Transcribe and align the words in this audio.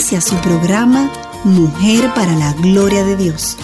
Inicia 0.00 0.22
su 0.22 0.40
programa 0.40 1.12
Mujer 1.44 2.10
para 2.14 2.32
la 2.32 2.54
Gloria 2.54 3.04
de 3.04 3.18
Dios. 3.18 3.58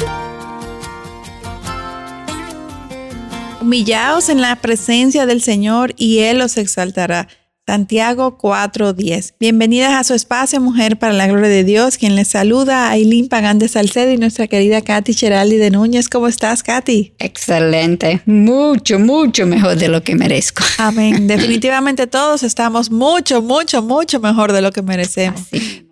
Humillaos 3.62 4.28
en 4.28 4.42
la 4.42 4.54
presencia 4.56 5.24
del 5.24 5.40
Señor 5.40 5.94
y 5.96 6.18
Él 6.18 6.42
os 6.42 6.58
exaltará. 6.58 7.26
Santiago 7.68 8.38
4:10. 8.38 9.34
Bienvenidas 9.40 9.92
a 9.94 10.04
su 10.04 10.14
espacio 10.14 10.60
Mujer 10.60 11.00
para 11.00 11.12
la 11.12 11.26
Gloria 11.26 11.48
de 11.48 11.64
Dios. 11.64 11.98
Quien 11.98 12.14
les 12.14 12.28
saluda, 12.28 12.90
Aileen 12.90 13.26
Pagán 13.26 13.58
de 13.58 13.66
Salcedo 13.66 14.12
y 14.12 14.18
nuestra 14.18 14.46
querida 14.46 14.82
Katy 14.82 15.12
Cheraldi 15.12 15.56
de 15.56 15.72
Núñez. 15.72 16.08
¿Cómo 16.08 16.28
estás, 16.28 16.62
Katy? 16.62 17.14
Excelente. 17.18 18.22
Mucho, 18.24 19.00
mucho 19.00 19.46
mejor 19.46 19.74
de 19.76 19.88
lo 19.88 20.04
que 20.04 20.14
merezco. 20.14 20.62
Amén. 20.78 21.26
Definitivamente 21.26 22.06
todos 22.06 22.44
estamos 22.44 22.92
mucho, 22.92 23.42
mucho, 23.42 23.82
mucho 23.82 24.20
mejor 24.20 24.52
de 24.52 24.62
lo 24.62 24.70
que 24.70 24.82
merecemos. 24.82 25.40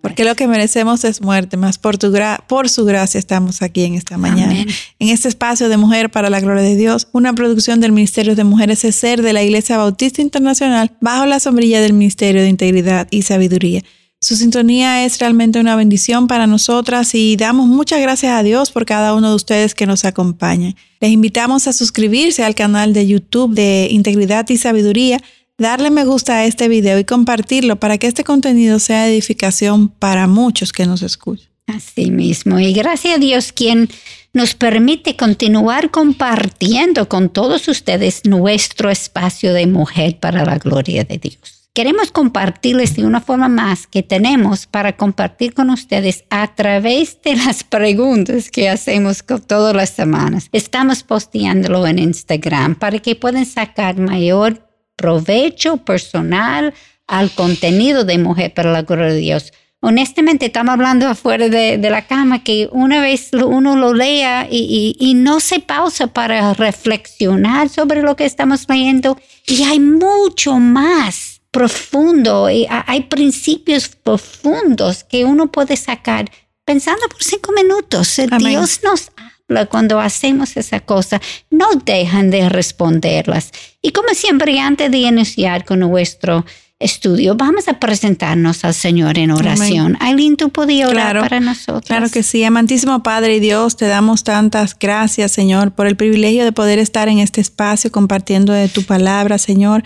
porque 0.01 0.23
lo 0.23 0.35
que 0.35 0.47
merecemos 0.47 1.03
es 1.03 1.21
muerte, 1.21 1.57
más 1.57 1.77
por, 1.77 1.97
tu 1.97 2.13
por 2.47 2.69
su 2.69 2.85
gracia 2.85 3.19
estamos 3.19 3.61
aquí 3.61 3.83
en 3.83 3.95
esta 3.95 4.17
mañana. 4.17 4.53
En 4.99 5.09
este 5.09 5.27
espacio 5.27 5.67
de 5.67 5.75
Mujer 5.75 6.09
para 6.09 6.29
la 6.29 6.39
Gloria 6.39 6.63
de 6.63 6.75
Dios, 6.75 7.09
una 7.11 7.33
producción 7.33 7.81
del 7.81 7.91
Ministerio 7.91 8.35
de 8.35 8.45
Mujeres 8.45 8.79
ser 8.79 9.21
de 9.21 9.33
la 9.33 9.43
Iglesia 9.43 9.77
Bautista 9.77 10.21
Internacional 10.21 10.95
bajo 11.01 11.25
la 11.25 11.39
del 11.73 11.93
Ministerio 11.93 12.41
de 12.41 12.49
Integridad 12.49 13.07
y 13.11 13.23
Sabiduría. 13.23 13.81
Su 14.21 14.35
sintonía 14.35 15.05
es 15.05 15.19
realmente 15.19 15.59
una 15.59 15.75
bendición 15.75 16.27
para 16.27 16.47
nosotras 16.47 17.13
y 17.13 17.35
damos 17.35 17.67
muchas 17.67 18.01
gracias 18.01 18.31
a 18.31 18.41
Dios 18.43 18.71
por 18.71 18.85
cada 18.85 19.13
uno 19.13 19.29
de 19.29 19.35
ustedes 19.35 19.75
que 19.75 19.85
nos 19.85 20.05
acompañan. 20.05 20.75
Les 20.99 21.11
invitamos 21.11 21.67
a 21.67 21.73
suscribirse 21.73 22.43
al 22.43 22.55
canal 22.55 22.93
de 22.93 23.05
YouTube 23.05 23.53
de 23.53 23.87
Integridad 23.91 24.49
y 24.49 24.57
Sabiduría, 24.57 25.21
darle 25.57 25.91
me 25.91 26.05
gusta 26.05 26.37
a 26.37 26.45
este 26.45 26.67
video 26.67 26.97
y 26.97 27.03
compartirlo 27.03 27.75
para 27.75 27.97
que 27.97 28.07
este 28.07 28.23
contenido 28.23 28.79
sea 28.79 29.07
edificación 29.07 29.89
para 29.89 30.27
muchos 30.27 30.71
que 30.71 30.85
nos 30.85 31.01
escuchan. 31.01 31.49
Así 31.67 32.09
mismo. 32.09 32.59
Y 32.59 32.73
gracias 32.73 33.15
a 33.15 33.19
Dios 33.19 33.51
quien 33.51 33.89
nos 34.35 34.53
permite 34.53 35.15
continuar 35.15 35.89
compartiendo 35.89 37.09
con 37.09 37.29
todos 37.29 37.67
ustedes 37.67 38.21
nuestro 38.25 38.91
espacio 38.91 39.53
de 39.53 39.65
mujer 39.65 40.19
para 40.19 40.45
la 40.45 40.59
gloria 40.59 41.03
de 41.03 41.17
Dios 41.17 41.55
queremos 41.75 42.09
compartirles 42.09 42.95
de 42.95 43.05
una 43.05 43.19
forma 43.19 43.49
más 43.49 43.85
que 43.85 44.01
tenemos 44.01 44.65
para 44.65 44.95
compartir 44.95 45.53
con 45.53 45.69
ustedes 45.69 46.23
a 46.29 46.55
través 46.55 47.21
de 47.21 47.35
las 47.35 47.65
preguntas 47.65 48.49
que 48.49 48.69
hacemos 48.69 49.25
todas 49.45 49.75
las 49.75 49.89
semanas. 49.89 50.47
Estamos 50.53 51.03
posteándolo 51.03 51.85
en 51.85 51.99
Instagram 51.99 52.75
para 52.75 52.99
que 52.99 53.17
puedan 53.17 53.45
sacar 53.45 53.97
mayor 53.97 54.69
provecho 54.95 55.75
personal 55.75 56.73
al 57.07 57.29
contenido 57.31 58.05
de 58.05 58.19
Mujer 58.19 58.53
para 58.53 58.71
la 58.71 58.83
Gloria 58.83 59.07
de 59.07 59.19
Dios. 59.19 59.51
Honestamente, 59.87 60.47
estamos 60.47 60.73
hablando 60.73 61.07
afuera 61.07 61.47
de, 61.47 61.77
la 61.77 62.07
cama 62.07 62.43
que 62.43 62.67
una 62.71 63.01
vez 63.01 63.29
uno 63.33 63.75
lo 63.75 63.93
lea 63.93 64.47
y, 64.49 64.95
y 64.99 65.13
no 65.13 65.39
se 65.39 65.59
pausa 65.59 66.07
para 66.07 66.55
reflexionar 66.55 67.69
sobre 67.69 68.01
lo 68.01 68.15
que 68.15 68.25
estamos 68.25 68.65
leyendo 68.67 69.15
y 69.45 69.61
hay 69.61 69.79
mucho 69.79 70.55
más 70.55 71.39
profundo 71.51 72.49
y 72.49 72.65
hay 72.67 73.01
principios 73.01 73.89
profundos 73.89 75.03
que 75.03 75.23
uno 75.23 75.51
puede 75.51 75.77
sacar 75.77 76.31
pensando 76.65 77.07
por 77.07 77.21
cinco 77.21 77.51
minutos. 77.51 78.19
Dios 78.39 78.79
nos 78.83 79.11
habla 79.15 79.67
cuando 79.67 79.99
hacemos 79.99 80.57
esa 80.57 80.79
cosa. 80.79 81.21
No 81.51 81.67
dejan 81.85 82.31
de 82.31 82.49
responderlas. 82.49 83.51
Y 83.83 83.91
como 83.91 84.15
siempre, 84.15 84.59
antes 84.59 84.89
de 84.89 84.97
iniciar 84.97 85.63
con 85.63 85.81
nuestro 85.81 86.43
estudio, 86.79 87.35
vamos 87.35 87.67
a 87.67 87.79
presentarnos 87.79 88.65
al 88.65 88.73
Señor 88.73 89.17
en 89.17 89.31
oración. 89.31 89.97
Aileen, 90.01 90.35
tú 90.35 90.49
podías 90.49 90.89
orar 90.89 91.19
para 91.21 91.39
nosotros. 91.39 91.85
Claro 91.85 92.09
que 92.09 92.21
sí, 92.21 92.43
amantísimo 92.43 93.01
Padre 93.01 93.37
y 93.37 93.39
Dios, 93.39 93.77
te 93.77 93.87
damos 93.87 94.23
tantas 94.23 94.77
gracias, 94.77 95.31
Señor, 95.31 95.71
por 95.71 95.87
el 95.87 95.95
privilegio 95.95 96.43
de 96.43 96.51
poder 96.51 96.79
estar 96.79 97.07
en 97.07 97.19
este 97.19 97.39
espacio 97.41 97.91
compartiendo 97.91 98.51
de 98.51 98.67
tu 98.67 98.83
palabra, 98.83 99.37
Señor 99.37 99.83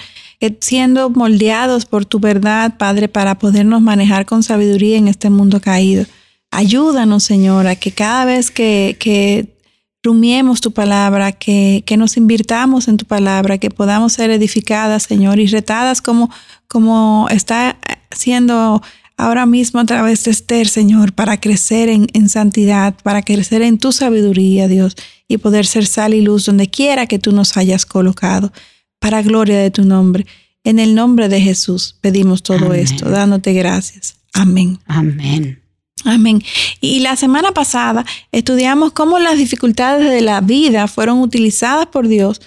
siendo 0.61 1.09
moldeados 1.09 1.85
por 1.85 2.05
tu 2.05 2.19
verdad, 2.19 2.77
Padre, 2.77 3.09
para 3.09 3.35
podernos 3.35 3.81
manejar 3.81 4.25
con 4.25 4.43
sabiduría 4.43 4.97
en 4.97 5.07
este 5.07 5.29
mundo 5.29 5.59
caído. 5.59 6.05
Ayúdanos, 6.51 7.23
Señor, 7.23 7.67
a 7.67 7.75
que 7.75 7.91
cada 7.91 8.25
vez 8.25 8.49
que, 8.49 8.95
que 8.99 9.57
rumiemos 10.01 10.61
tu 10.61 10.71
palabra, 10.71 11.33
que, 11.33 11.83
que, 11.85 11.97
nos 11.97 12.15
invirtamos 12.15 12.87
en 12.87 12.97
tu 12.97 13.05
palabra, 13.05 13.57
que 13.57 13.69
podamos 13.69 14.13
ser 14.13 14.31
edificadas, 14.31 15.03
Señor, 15.03 15.39
y 15.39 15.47
retadas 15.47 16.01
como, 16.01 16.31
como 16.69 17.27
está 17.29 17.77
siendo 18.11 18.81
ahora 19.17 19.45
mismo 19.45 19.81
a 19.81 19.85
través 19.85 20.23
de 20.23 20.31
Esther, 20.31 20.69
Señor, 20.69 21.11
para 21.11 21.41
crecer 21.41 21.89
en, 21.89 22.07
en, 22.13 22.29
santidad, 22.29 22.95
para 23.03 23.21
crecer 23.21 23.61
en 23.61 23.77
tu 23.77 23.91
sabiduría, 23.91 24.69
Dios, 24.69 24.95
y 25.27 25.37
poder 25.37 25.65
ser 25.65 25.85
sal 25.85 26.13
y 26.13 26.21
luz 26.21 26.45
donde 26.45 26.69
quiera 26.69 27.05
que 27.05 27.19
tú 27.19 27.33
nos 27.33 27.57
hayas 27.57 27.85
colocado 27.85 28.53
para 28.99 29.21
gloria 29.21 29.57
de 29.57 29.71
tu 29.71 29.83
nombre. 29.83 30.25
En 30.63 30.79
el 30.79 30.95
nombre 30.95 31.27
de 31.27 31.41
Jesús 31.41 31.97
pedimos 31.99 32.43
todo 32.43 32.73
esto, 32.73 33.09
dándote 33.09 33.53
gracias. 33.53 34.15
Amén. 34.33 34.79
Amén. 34.85 35.61
Amén. 36.05 36.41
Y 36.79 36.99
la 36.99 37.15
semana 37.15 37.51
pasada 37.51 38.05
estudiamos 38.31 38.93
cómo 38.93 39.19
las 39.19 39.37
dificultades 39.37 40.09
de 40.09 40.21
la 40.21 40.41
vida 40.41 40.87
fueron 40.87 41.19
utilizadas 41.19 41.87
por 41.87 42.07
Dios, 42.07 42.41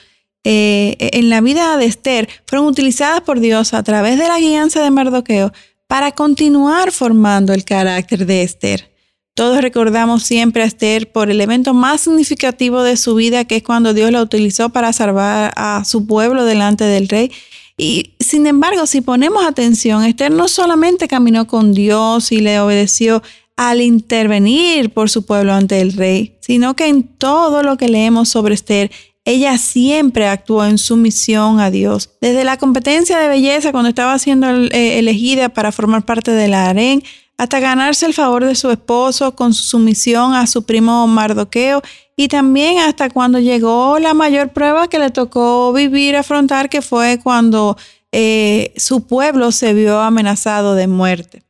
eh, 0.44 0.96
en 0.98 1.30
la 1.30 1.40
vida 1.40 1.76
de 1.76 1.86
Esther, 1.86 2.28
fueron 2.46 2.66
utilizadas 2.66 3.20
por 3.20 3.40
Dios 3.40 3.74
a 3.74 3.82
través 3.82 4.18
de 4.18 4.28
la 4.28 4.38
guianza 4.38 4.82
de 4.82 4.90
Mardoqueo 4.90 5.52
para 5.86 6.12
continuar 6.12 6.90
formando 6.90 7.52
el 7.52 7.64
carácter 7.64 8.26
de 8.26 8.42
Esther. 8.42 8.92
Todos 9.34 9.62
recordamos 9.62 10.24
siempre 10.24 10.62
a 10.62 10.66
Esther 10.66 11.10
por 11.10 11.30
el 11.30 11.40
evento 11.40 11.72
más 11.72 12.02
significativo 12.02 12.82
de 12.82 12.98
su 12.98 13.14
vida, 13.14 13.44
que 13.46 13.56
es 13.56 13.62
cuando 13.62 13.94
Dios 13.94 14.10
la 14.12 14.20
utilizó 14.20 14.68
para 14.68 14.92
salvar 14.92 15.52
a 15.56 15.84
su 15.84 16.06
pueblo 16.06 16.44
delante 16.44 16.84
del 16.84 17.08
rey. 17.08 17.32
Y 17.78 18.14
sin 18.20 18.46
embargo, 18.46 18.86
si 18.86 19.00
ponemos 19.00 19.44
atención, 19.44 20.04
Esther 20.04 20.32
no 20.32 20.48
solamente 20.48 21.08
caminó 21.08 21.46
con 21.46 21.72
Dios 21.72 22.30
y 22.30 22.40
le 22.40 22.60
obedeció 22.60 23.22
al 23.56 23.80
intervenir 23.80 24.90
por 24.90 25.08
su 25.08 25.24
pueblo 25.24 25.54
ante 25.54 25.80
el 25.80 25.92
rey, 25.94 26.36
sino 26.40 26.74
que 26.74 26.88
en 26.88 27.02
todo 27.02 27.62
lo 27.62 27.76
que 27.76 27.88
leemos 27.88 28.28
sobre 28.28 28.54
Esther, 28.54 28.90
ella 29.24 29.56
siempre 29.58 30.26
actuó 30.26 30.64
en 30.64 30.78
sumisión 30.78 31.60
a 31.60 31.70
Dios. 31.70 32.10
Desde 32.20 32.44
la 32.44 32.56
competencia 32.56 33.18
de 33.18 33.28
belleza, 33.28 33.70
cuando 33.70 33.88
estaba 33.88 34.18
siendo 34.18 34.48
eh, 34.48 34.98
elegida 34.98 35.48
para 35.48 35.70
formar 35.70 36.04
parte 36.04 36.32
de 36.32 36.48
la 36.48 36.68
harén, 36.68 37.02
hasta 37.38 37.60
ganarse 37.60 38.06
el 38.06 38.14
favor 38.14 38.44
de 38.44 38.54
su 38.54 38.70
esposo 38.70 39.34
con 39.34 39.54
su 39.54 39.64
sumisión 39.64 40.34
a 40.34 40.46
su 40.46 40.64
primo 40.64 41.06
Mardoqueo 41.06 41.82
y 42.16 42.28
también 42.28 42.78
hasta 42.78 43.10
cuando 43.10 43.38
llegó 43.38 43.98
la 43.98 44.14
mayor 44.14 44.50
prueba 44.50 44.88
que 44.88 44.98
le 44.98 45.10
tocó 45.10 45.72
vivir, 45.72 46.16
afrontar, 46.16 46.68
que 46.68 46.82
fue 46.82 47.18
cuando 47.22 47.76
eh, 48.12 48.72
su 48.76 49.06
pueblo 49.06 49.50
se 49.50 49.72
vio 49.72 50.00
amenazado 50.00 50.74
de 50.74 50.86
muerte. 50.86 51.42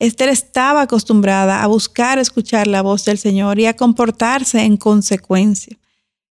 Esther 0.00 0.28
estaba 0.28 0.82
acostumbrada 0.82 1.62
a 1.62 1.66
buscar 1.66 2.18
escuchar 2.18 2.66
la 2.66 2.82
voz 2.82 3.04
del 3.04 3.18
Señor 3.18 3.58
y 3.58 3.66
a 3.66 3.76
comportarse 3.76 4.62
en 4.62 4.76
consecuencia. 4.76 5.77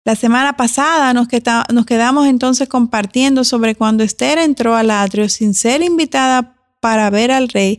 La 0.08 0.16
semana 0.16 0.56
pasada 0.56 1.12
nos, 1.12 1.28
quedamos 1.28 2.26
entonces 2.26 2.66
compartiendo 2.66 3.44
sobre 3.44 3.74
cuando 3.74 4.02
Esther 4.02 4.38
entró 4.38 4.74
al 4.74 4.90
atrio 4.90 5.28
sin 5.28 5.52
ser 5.52 5.82
invitada 5.82 6.56
para 6.80 7.10
ver 7.10 7.30
al 7.30 7.50
rey 7.50 7.78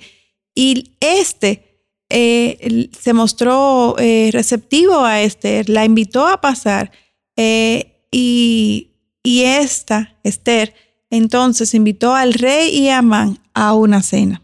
y 0.53 0.91
este 0.99 1.81
eh, 2.07 2.91
se 2.91 3.13
mostró 3.13 3.95
eh, 3.97 4.29
receptivo 4.31 4.99
a 5.03 5.23
Esther, 5.23 5.69
la 5.69 5.85
invitó 5.85 6.27
a 6.27 6.39
pasar 6.39 6.91
eh, 7.35 8.05
y, 8.11 8.91
y, 9.23 9.41
esta, 9.45 10.15
Esther, 10.23 10.75
entonces 11.09 11.73
invitó 11.73 12.13
al 12.13 12.35
rey 12.35 12.69
y 12.69 12.89
a 12.89 12.99
Amán 12.99 13.39
a 13.55 13.73
una 13.73 14.03
cena. 14.03 14.43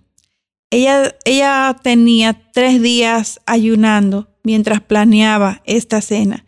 Ella, 0.72 1.16
ella 1.24 1.80
tenía 1.84 2.50
tres 2.52 2.82
días 2.82 3.42
ayunando 3.46 4.28
mientras 4.44 4.82
planeaba 4.82 5.62
esta 5.66 6.02
cena. 6.02 6.45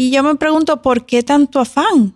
Y 0.00 0.12
yo 0.12 0.22
me 0.22 0.36
pregunto, 0.36 0.80
¿por 0.80 1.06
qué 1.06 1.24
tanto 1.24 1.58
afán? 1.58 2.14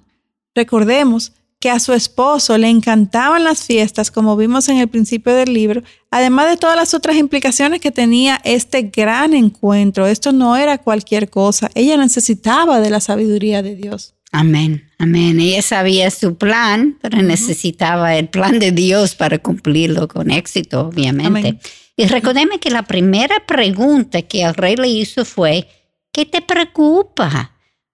Recordemos 0.55 1.33
que 1.59 1.69
a 1.69 1.81
su 1.81 1.93
esposo 1.93 2.57
le 2.57 2.69
encantaban 2.69 3.43
las 3.43 3.65
fiestas, 3.65 4.13
como 4.13 4.37
vimos 4.37 4.69
en 4.69 4.79
el 4.79 4.87
principio 4.87 5.35
del 5.35 5.53
libro, 5.53 5.83
además 6.09 6.49
de 6.49 6.57
todas 6.57 6.77
las 6.77 6.95
otras 6.95 7.17
implicaciones 7.17 7.81
que 7.81 7.91
tenía 7.91 8.41
este 8.45 8.83
gran 8.83 9.35
encuentro. 9.35 10.07
Esto 10.07 10.31
no 10.31 10.57
era 10.57 10.79
cualquier 10.79 11.29
cosa. 11.29 11.73
Ella 11.75 11.97
necesitaba 11.97 12.79
de 12.81 12.91
la 12.91 13.01
sabiduría 13.01 13.65
de 13.65 13.75
Dios. 13.75 14.15
Amén, 14.31 14.89
amén. 14.99 15.41
Ella 15.41 15.61
sabía 15.61 16.09
su 16.13 16.37
plan, 16.37 16.99
pero 17.03 17.21
necesitaba 17.21 18.15
el 18.15 18.29
plan 18.29 18.61
de 18.61 18.71
Dios 18.71 19.17
para 19.17 19.39
cumplirlo 19.39 20.07
con 20.07 20.31
éxito, 20.31 20.87
obviamente. 20.87 21.59
Y 21.97 22.07
recordeme 22.07 22.61
que 22.61 22.71
la 22.71 22.85
primera 22.85 23.45
pregunta 23.45 24.23
que 24.23 24.43
el 24.43 24.55
rey 24.55 24.77
le 24.77 24.87
hizo 24.87 25.25
fue, 25.25 25.67
¿qué 26.13 26.27
te 26.27 26.43
preocupa? 26.43 27.52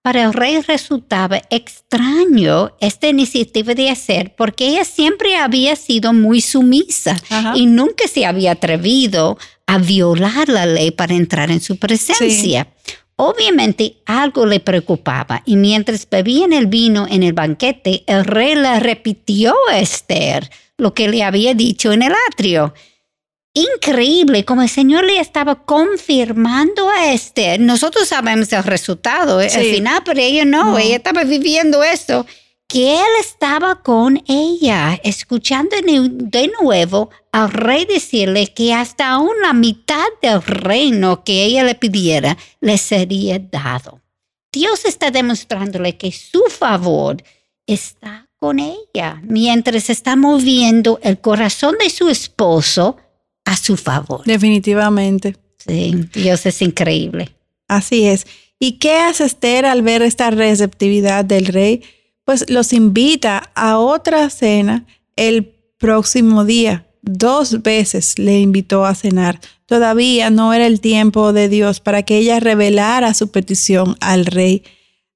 Para 0.08 0.22
el 0.22 0.32
rey 0.32 0.62
resultaba 0.62 1.43
extraño 1.50 2.72
esta 2.81 3.08
iniciativa 3.08 3.75
de 3.75 3.90
hacer 3.90 4.34
porque 4.34 4.66
ella 4.66 4.87
siempre 4.87 5.37
había 5.37 5.76
sido 5.76 6.14
muy 6.14 6.40
sumisa 6.40 7.14
y 7.55 7.66
nunca 7.66 8.08
se 8.08 8.25
había 8.25 8.52
atrevido 8.52 9.37
a 9.66 9.76
violar 9.76 10.49
la 10.49 10.64
ley 10.64 10.93
para 10.93 11.12
entrar 11.12 11.50
en 11.50 11.60
su 11.60 11.76
presencia. 11.76 12.69
Obviamente 13.16 13.96
algo 14.06 14.46
le 14.46 14.60
preocupaba 14.60 15.43
y 15.44 15.56
mientras 15.56 16.08
bebían 16.08 16.55
el 16.55 16.69
vino 16.69 17.06
en 17.06 17.22
el 17.22 17.34
banquete, 17.34 18.05
el 18.06 18.25
rey 18.25 18.55
le 18.55 18.81
repitió 18.81 19.55
a 19.70 19.78
Esther 19.78 20.49
lo 20.78 20.94
que 20.94 21.08
le 21.08 21.22
había 21.22 21.52
dicho 21.52 21.93
en 21.93 22.02
el 22.02 22.14
atrio 22.31 22.72
increíble 23.55 24.45
como 24.45 24.62
el 24.62 24.69
Señor 24.69 25.05
le 25.05 25.21
estaba 25.21 25.65
confirmando 25.65 26.89
a 26.89 27.12
Esther. 27.12 27.61
Nosotros 27.61 28.09
sabemos 28.09 28.53
el 28.53 28.62
resultado, 28.65 29.39
al 29.39 29.50
final, 29.50 30.03
pero 30.05 30.21
ella 30.21 30.45
no, 30.45 30.79
ella 30.79 30.97
estaba 30.97 31.25
viviendo 31.25 31.83
esto, 31.83 32.27
que 32.69 32.97
él 32.97 33.09
estaba 33.21 33.83
con 33.83 34.23
ella, 34.29 35.00
escuchando 35.03 35.77
de 35.83 36.53
nuevo 36.61 37.11
al 37.33 37.50
rey 37.50 37.87
decirle 37.87 38.53
que 38.53 38.75
hasta 38.75 39.09
aún 39.09 39.33
la 39.41 39.55
mitad 39.55 40.06
del 40.21 40.43
reino 40.43 41.25
que 41.25 41.44
ella 41.44 41.65
le 41.65 41.75
pidiera 41.75 42.37
le 42.61 42.77
sería 42.77 43.39
dado. 43.39 44.03
Dios 44.53 44.85
está 44.85 45.11
demostrándole 45.11 45.97
que 45.97 46.12
su 46.12 46.44
favor 46.51 47.23
está 47.67 48.29
con 48.39 48.59
ella 48.59 49.21
mientras 49.23 49.91
está 49.91 50.17
moviendo 50.17 51.01
el 51.03 51.21
corazón 51.21 51.77
de 51.79 51.91
su 51.91 52.09
esposo 52.09 52.97
a 53.49 53.56
su 53.56 53.79
favor. 53.79 54.23
Definitivamente. 54.27 55.37
Sí, 55.56 55.95
Dios 56.12 56.45
es 56.45 56.61
increíble. 56.61 57.31
Así 57.67 58.05
es. 58.05 58.27
¿Y 58.61 58.73
qué 58.73 58.97
hace 58.99 59.25
Esther 59.25 59.65
al 59.65 59.81
ver 59.81 60.03
esta 60.03 60.31
receptividad 60.31 61.25
del 61.25 61.47
rey? 61.47 61.83
Pues 62.25 62.50
los 62.50 62.75
invita 62.75 63.50
a 63.55 63.79
otra 63.79 64.29
cena 64.29 64.85
el 65.17 65.55
próximo 65.79 66.45
día. 66.45 66.87
Dos 67.00 67.62
veces 67.62 68.19
le 68.19 68.39
invitó 68.41 68.85
a 68.85 68.95
cenar. 68.95 69.41
Todavía 69.65 70.29
no 70.29 70.53
era 70.53 70.67
el 70.67 70.81
tiempo 70.83 71.33
de 71.33 71.49
Dios 71.49 71.81
para 71.81 72.03
que 72.03 72.19
ella 72.19 72.41
revelara 72.41 73.15
su 73.15 73.31
petición 73.31 73.97
al 74.01 74.27
rey. 74.27 74.62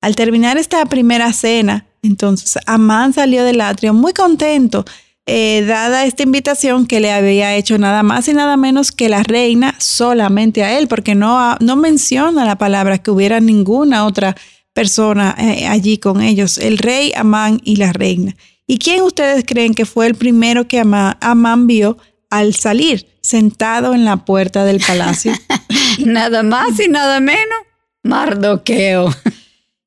Al 0.00 0.17
terminar 0.17 0.56
esta 0.56 0.87
primera 0.87 1.35
cena, 1.35 1.87
entonces 2.02 2.56
Amán 2.64 3.12
salió 3.12 3.44
del 3.44 3.61
atrio 3.61 3.93
muy 3.93 4.14
contento 4.14 4.87
eh, 5.26 5.64
dada 5.66 6.04
esta 6.04 6.24
invitación 6.24 6.86
que 6.86 6.98
le 6.98 7.12
había 7.12 7.54
hecho 7.54 7.78
nada 7.78 8.02
más 8.02 8.26
y 8.26 8.34
nada 8.34 8.56
menos 8.56 8.90
que 8.90 9.08
la 9.08 9.22
reina 9.22 9.74
solamente 9.78 10.64
a 10.64 10.76
él, 10.78 10.88
porque 10.88 11.14
no, 11.14 11.56
no 11.60 11.76
menciona 11.76 12.44
la 12.44 12.56
palabra 12.56 12.98
que 12.98 13.10
hubiera 13.10 13.38
ninguna 13.40 14.04
otra 14.04 14.34
persona 14.72 15.34
eh, 15.38 15.66
allí 15.66 15.98
con 15.98 16.22
ellos, 16.22 16.58
el 16.58 16.78
rey, 16.78 17.12
Amán 17.14 17.60
y 17.62 17.76
la 17.76 17.92
reina. 17.92 18.34
¿Y 18.66 18.78
quién 18.78 19.02
ustedes 19.02 19.44
creen 19.46 19.74
que 19.74 19.86
fue 19.86 20.06
el 20.06 20.14
primero 20.14 20.66
que 20.66 20.80
Amán 20.80 21.66
vio 21.66 21.98
al 22.30 22.54
salir, 22.54 23.06
sentado 23.20 23.94
en 23.94 24.04
la 24.04 24.25
puerta 24.25 24.64
del 24.64 24.80
palacio? 24.80 25.32
nada 26.04 26.42
más 26.42 26.80
y 26.80 26.88
nada 26.88 27.20
menos, 27.20 27.58
Mardoqueo. 28.02 29.14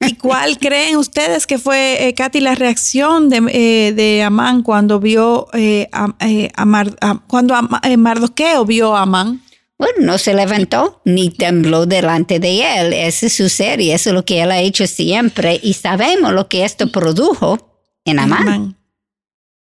¿Y 0.08 0.14
cuál 0.16 0.58
creen 0.58 0.98
ustedes 0.98 1.48
que 1.48 1.58
fue, 1.58 2.08
eh, 2.08 2.14
Katy, 2.14 2.40
la 2.40 2.56
reacción 2.56 3.30
de, 3.30 3.42
eh, 3.50 3.94
de 3.94 4.24
Amán 4.24 4.64
cuando 4.64 5.00
vio 5.00 5.48
eh, 5.54 5.90
a, 5.92 6.14
cuando 7.28 7.56
Mardoqueo 7.98 8.66
vio 8.66 8.96
a 8.96 9.04
Amán? 9.04 9.42
Bueno, 9.78 9.96
no 10.02 10.18
se 10.18 10.34
levantó 10.34 11.02
ni 11.04 11.30
tembló 11.30 11.86
delante 11.86 12.40
de 12.40 12.80
él. 12.80 12.94
Esa 12.94 13.26
es 13.26 13.34
su 13.34 13.50
serie, 13.50 13.94
eso 13.94 14.12
es 14.12 14.14
lo 14.14 14.24
que 14.24 14.42
él 14.42 14.52
ha 14.52 14.60
hecho 14.60 14.88
siempre 14.88 15.60
y 15.62 15.74
sabemos 15.74 16.32
lo 16.32 16.48
que 16.48 16.64
esto 16.64 16.92
produjo 16.92 17.82
en 18.06 18.20
Amán. 18.20 18.78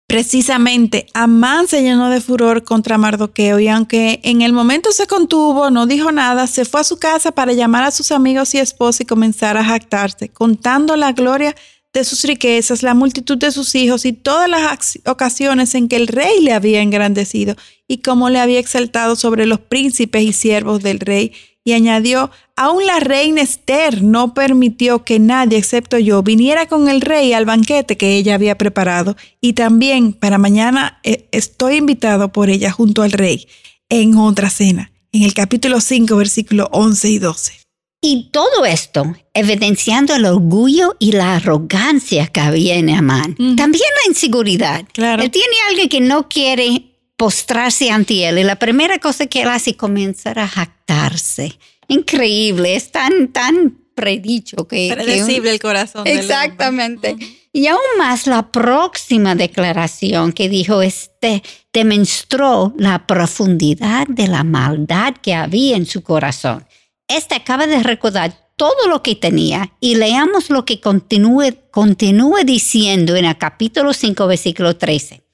Precisamente, 0.07 1.07
Amán 1.15 1.67
se 1.67 1.81
llenó 1.81 2.11
de 2.11 2.21
furor 2.21 2.63
contra 2.63 2.99
Mardoqueo 2.99 3.59
y 3.59 3.67
aunque 3.67 4.19
en 4.23 4.43
el 4.43 4.53
momento 4.53 4.91
se 4.91 5.07
contuvo, 5.07 5.71
no 5.71 5.87
dijo 5.87 6.11
nada, 6.11 6.45
se 6.45 6.63
fue 6.63 6.81
a 6.81 6.83
su 6.83 6.99
casa 6.99 7.31
para 7.31 7.53
llamar 7.53 7.83
a 7.83 7.91
sus 7.91 8.11
amigos 8.11 8.53
y 8.53 8.59
esposa 8.59 9.01
y 9.01 9.07
comenzar 9.07 9.57
a 9.57 9.65
jactarse, 9.65 10.29
contando 10.29 10.95
la 10.95 11.11
gloria 11.11 11.55
de 11.91 12.03
sus 12.03 12.23
riquezas, 12.23 12.83
la 12.83 12.93
multitud 12.93 13.37
de 13.37 13.51
sus 13.51 13.73
hijos 13.73 14.05
y 14.05 14.13
todas 14.13 14.47
las 14.47 14.99
ocasiones 15.05 15.73
en 15.73 15.87
que 15.87 15.95
el 15.95 16.07
rey 16.07 16.39
le 16.41 16.53
había 16.53 16.81
engrandecido 16.81 17.55
y 17.87 17.99
cómo 17.99 18.29
le 18.29 18.39
había 18.39 18.59
exaltado 18.59 19.15
sobre 19.15 19.47
los 19.47 19.59
príncipes 19.59 20.21
y 20.21 20.33
siervos 20.33 20.83
del 20.83 20.99
rey 20.99 21.33
y 21.67 21.73
añadió, 21.73 22.29
aún 22.55 22.85
la 22.85 22.99
reina 22.99 23.41
Esther 23.41 24.03
no 24.03 24.35
permitió 24.35 25.03
que 25.03 25.19
nadie 25.19 25.57
excepto 25.57 25.97
yo 25.97 26.21
viniera 26.21 26.67
con 26.67 26.87
el 26.87 27.01
rey 27.01 27.33
al 27.33 27.45
banquete 27.45 27.97
que 27.97 28.15
ella 28.15 28.35
había 28.35 28.55
preparado, 28.55 29.17
y 29.41 29.53
también 29.53 30.13
para 30.13 30.37
mañana 30.37 30.99
eh, 31.03 31.27
estoy 31.31 31.77
invitado 31.77 32.31
por 32.31 32.51
ella 32.51 32.71
junto 32.71 33.01
al 33.01 33.11
rey 33.11 33.47
en 33.89 34.15
otra 34.15 34.51
cena, 34.51 34.91
en 35.11 35.23
el 35.23 35.33
capítulo 35.33 35.81
5, 35.81 36.15
versículos 36.15 36.67
11 36.71 37.09
y 37.09 37.19
12. 37.19 37.53
Y 38.01 38.29
todo 38.31 38.65
esto 38.65 39.15
evidenciando 39.33 40.13
el 40.13 40.25
orgullo 40.25 40.95
y 40.99 41.13
la 41.13 41.37
arrogancia 41.37 42.27
que 42.27 42.39
había 42.39 42.75
en 42.75 42.91
Amán. 42.91 43.35
También 43.35 43.89
la 44.03 44.09
inseguridad. 44.09 44.85
Claro. 44.93 45.23
Él 45.23 45.31
tiene 45.31 45.55
alguien 45.69 45.89
que 45.89 46.01
no 46.01 46.29
quiere 46.29 46.94
postrarse 47.17 47.89
ante 47.89 48.27
él 48.27 48.39
y 48.39 48.43
la 48.43 48.57
primera 48.57 48.99
cosa 48.99 49.27
que 49.27 49.41
él 49.41 49.49
hace 49.49 49.71
es 49.71 49.77
comenzar 49.77 50.39
a 50.39 50.47
jactarse. 50.47 51.57
Increíble, 51.87 52.75
es 52.75 52.91
tan, 52.91 53.29
tan 53.29 53.77
predicho 53.93 54.67
que... 54.67 54.91
Predecible 54.93 55.51
el 55.51 55.59
corazón. 55.59 56.05
Exactamente. 56.05 57.15
Y 57.53 57.67
aún 57.67 57.79
más 57.97 58.27
la 58.27 58.51
próxima 58.51 59.33
declaración 59.33 60.33
que 60.33 60.49
dijo 60.49 60.81
este 60.81 61.41
demostró 61.71 62.73
la 62.77 63.07
profundidad 63.07 64.07
de 64.07 64.27
la 64.27 64.43
maldad 64.43 65.13
que 65.21 65.33
había 65.33 65.77
en 65.77 65.85
su 65.85 66.03
corazón. 66.03 66.65
Este 67.07 67.35
acaba 67.35 67.65
de 67.65 67.81
recordar 67.81 68.49
todo 68.57 68.87
lo 68.89 69.03
que 69.03 69.15
tenía 69.15 69.73
y 69.79 69.95
leamos 69.95 70.49
lo 70.49 70.65
que 70.65 70.81
continúe, 70.81 71.55
continúe 71.71 72.43
diciendo 72.45 73.15
en 73.15 73.25
el 73.25 73.37
capítulo 73.37 73.93
5, 73.93 74.27
versículo 74.27 74.75
13. 74.75 75.24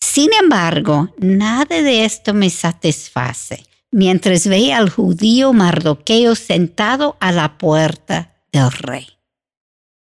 Sin 0.00 0.32
embargo, 0.32 1.14
nada 1.18 1.82
de 1.82 2.04
esto 2.04 2.34
me 2.34 2.50
satisface 2.50 3.64
mientras 3.90 4.46
veía 4.46 4.78
al 4.78 4.90
judío 4.90 5.52
Mardoqueo 5.52 6.34
sentado 6.34 7.16
a 7.20 7.32
la 7.32 7.58
puerta 7.58 8.34
del 8.52 8.70
rey. 8.70 9.06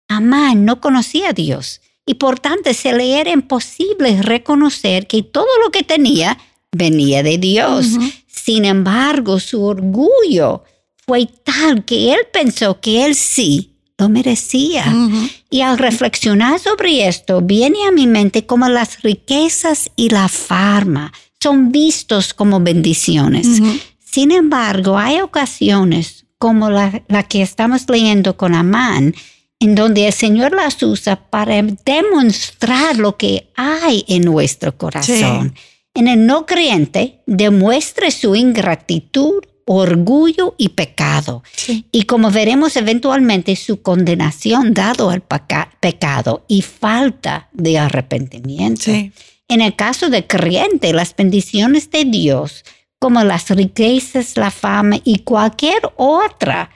Amán 0.08 0.64
no 0.64 0.80
conocía 0.80 1.30
a 1.30 1.32
Dios 1.32 1.80
y 2.04 2.14
por 2.14 2.40
tanto 2.40 2.72
se 2.74 2.92
le 2.92 3.20
era 3.20 3.30
imposible 3.30 4.22
reconocer 4.22 5.06
que 5.06 5.22
todo 5.22 5.46
lo 5.64 5.70
que 5.70 5.84
tenía 5.84 6.36
venía 6.72 7.22
de 7.22 7.38
Dios. 7.38 7.86
Sin 8.26 8.64
embargo, 8.64 9.38
su 9.38 9.62
orgullo 9.62 10.64
fue 11.06 11.26
tal 11.44 11.84
que 11.84 12.12
él 12.12 12.20
pensó 12.32 12.80
que 12.80 13.04
él 13.04 13.14
sí 13.14 13.69
lo 14.00 14.08
merecía. 14.08 14.84
Y 15.50 15.60
al 15.60 15.78
reflexionar 15.78 16.58
sobre 16.58 17.06
esto, 17.06 17.40
viene 17.42 17.86
a 17.86 17.92
mi 17.92 18.06
mente 18.06 18.46
como 18.46 18.68
las 18.68 19.02
riquezas 19.02 19.90
y 19.94 20.08
la 20.08 20.28
farma 20.28 21.12
son 21.40 21.70
vistos 21.70 22.34
como 22.34 22.60
bendiciones. 22.60 23.46
Sin 24.04 24.32
embargo, 24.32 24.98
hay 24.98 25.20
ocasiones 25.20 26.26
como 26.38 26.70
la, 26.70 27.02
que 27.28 27.42
estamos 27.42 27.88
leyendo 27.88 28.36
con 28.36 28.54
Amán, 28.54 29.14
en 29.58 29.74
donde 29.74 30.06
el 30.06 30.12
Señor 30.12 30.52
las 30.52 30.82
usa 30.82 31.16
para 31.28 31.62
demostrar 31.84 32.96
lo 32.96 33.18
que 33.18 33.50
hay 33.54 34.04
en 34.08 34.22
nuestro 34.22 34.76
corazón. 34.76 35.54
En 35.92 36.08
el 36.08 36.24
no 36.24 36.46
creyente 36.46 37.20
demuestre 37.26 38.10
su 38.10 38.34
ingratitud 38.36 39.42
orgullo 39.72 40.56
y 40.58 40.70
pecado. 40.70 41.44
Y 41.92 42.02
como 42.02 42.32
veremos 42.32 42.76
eventualmente, 42.76 43.54
su 43.54 43.82
condenación 43.82 44.74
dado 44.74 45.10
al 45.10 45.22
pecado 45.22 46.44
y 46.48 46.62
falta 46.62 47.48
de 47.52 47.78
arrepentimiento. 47.78 48.90
En 48.90 49.60
el 49.60 49.76
caso 49.76 50.10
de 50.10 50.26
creyente, 50.26 50.92
las 50.92 51.14
bendiciones 51.14 51.88
de 51.88 52.04
Dios, 52.04 52.64
como 52.98 53.22
las 53.22 53.48
riquezas, 53.50 54.36
la 54.36 54.50
fama 54.50 54.96
y 55.04 55.20
cualquier 55.20 55.82
otra, 55.96 56.70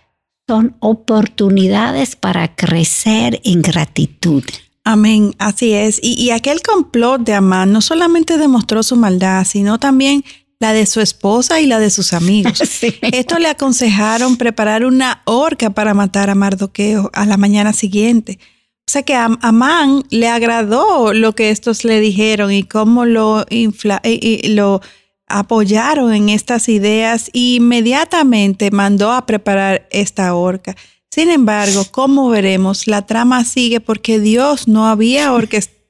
son 0.47 0.77
oportunidades 0.79 2.15
para 2.15 2.55
crecer 2.55 3.41
en 3.43 3.63
gratitud. 3.63 4.45
Amén, 4.85 5.35
así 5.39 5.73
es. 5.73 5.99
Y, 6.01 6.31
aquel 6.31 6.63
complot 6.63 7.23
de 7.23 7.35
Amán 7.35 7.73
no 7.73 7.81
solamente 7.81 8.39
demostró 8.39 8.85
su 8.85 8.95
maldad, 8.95 9.45
sino 9.47 9.79
también 9.81 10.25
la 10.61 10.73
de 10.73 10.87
su 10.87 11.01
esposa 11.01 11.61
y 11.61 11.67
la 11.67 11.79
de 11.79 11.91
sus 11.91 12.13
amigos. 12.13 12.61
Esto 13.03 13.39
le 13.39 13.49
aconsejaron 13.49 14.37
preparar 14.37 14.85
una 14.85 15.23
horca 15.25 15.71
para 15.71 15.95
matar 15.95 16.31
a 16.31 16.35
Mardoqueo 16.35 17.11
a 17.13 17.27
la 17.27 17.37
mañana 17.37 17.73
siguiente. 17.73 18.39
O 18.87 18.91
sea 18.91 19.03
que 19.03 19.15
a 19.15 19.31
Amán 19.41 20.05
le 20.11 20.29
agradó 20.29 21.15
lo 21.15 21.35
que 21.35 21.51
estos 21.51 21.85
le 21.85 22.01
dijeron 22.01 22.53
y 22.53 22.65
cómo 22.65 23.07
lo, 23.07 23.47
infla, 23.49 24.01
y 24.05 24.49
lo 24.49 24.83
apoyaron 25.27 26.13
en 26.13 26.29
estas 26.29 26.69
ideas 26.69 27.29
e 27.33 27.57
inmediatamente 27.57 28.71
mandó 28.71 29.13
a 29.13 29.25
preparar 29.25 29.89
esta 29.91 30.35
horca. 30.35 30.77
Sin 31.11 31.31
embargo, 31.31 31.85
como 31.91 32.29
veremos, 32.29 32.87
la 32.87 33.07
trama 33.07 33.45
sigue 33.45 33.81
porque 33.81 34.19
Dios 34.19 34.69
no 34.69 34.89
había, 34.89 35.33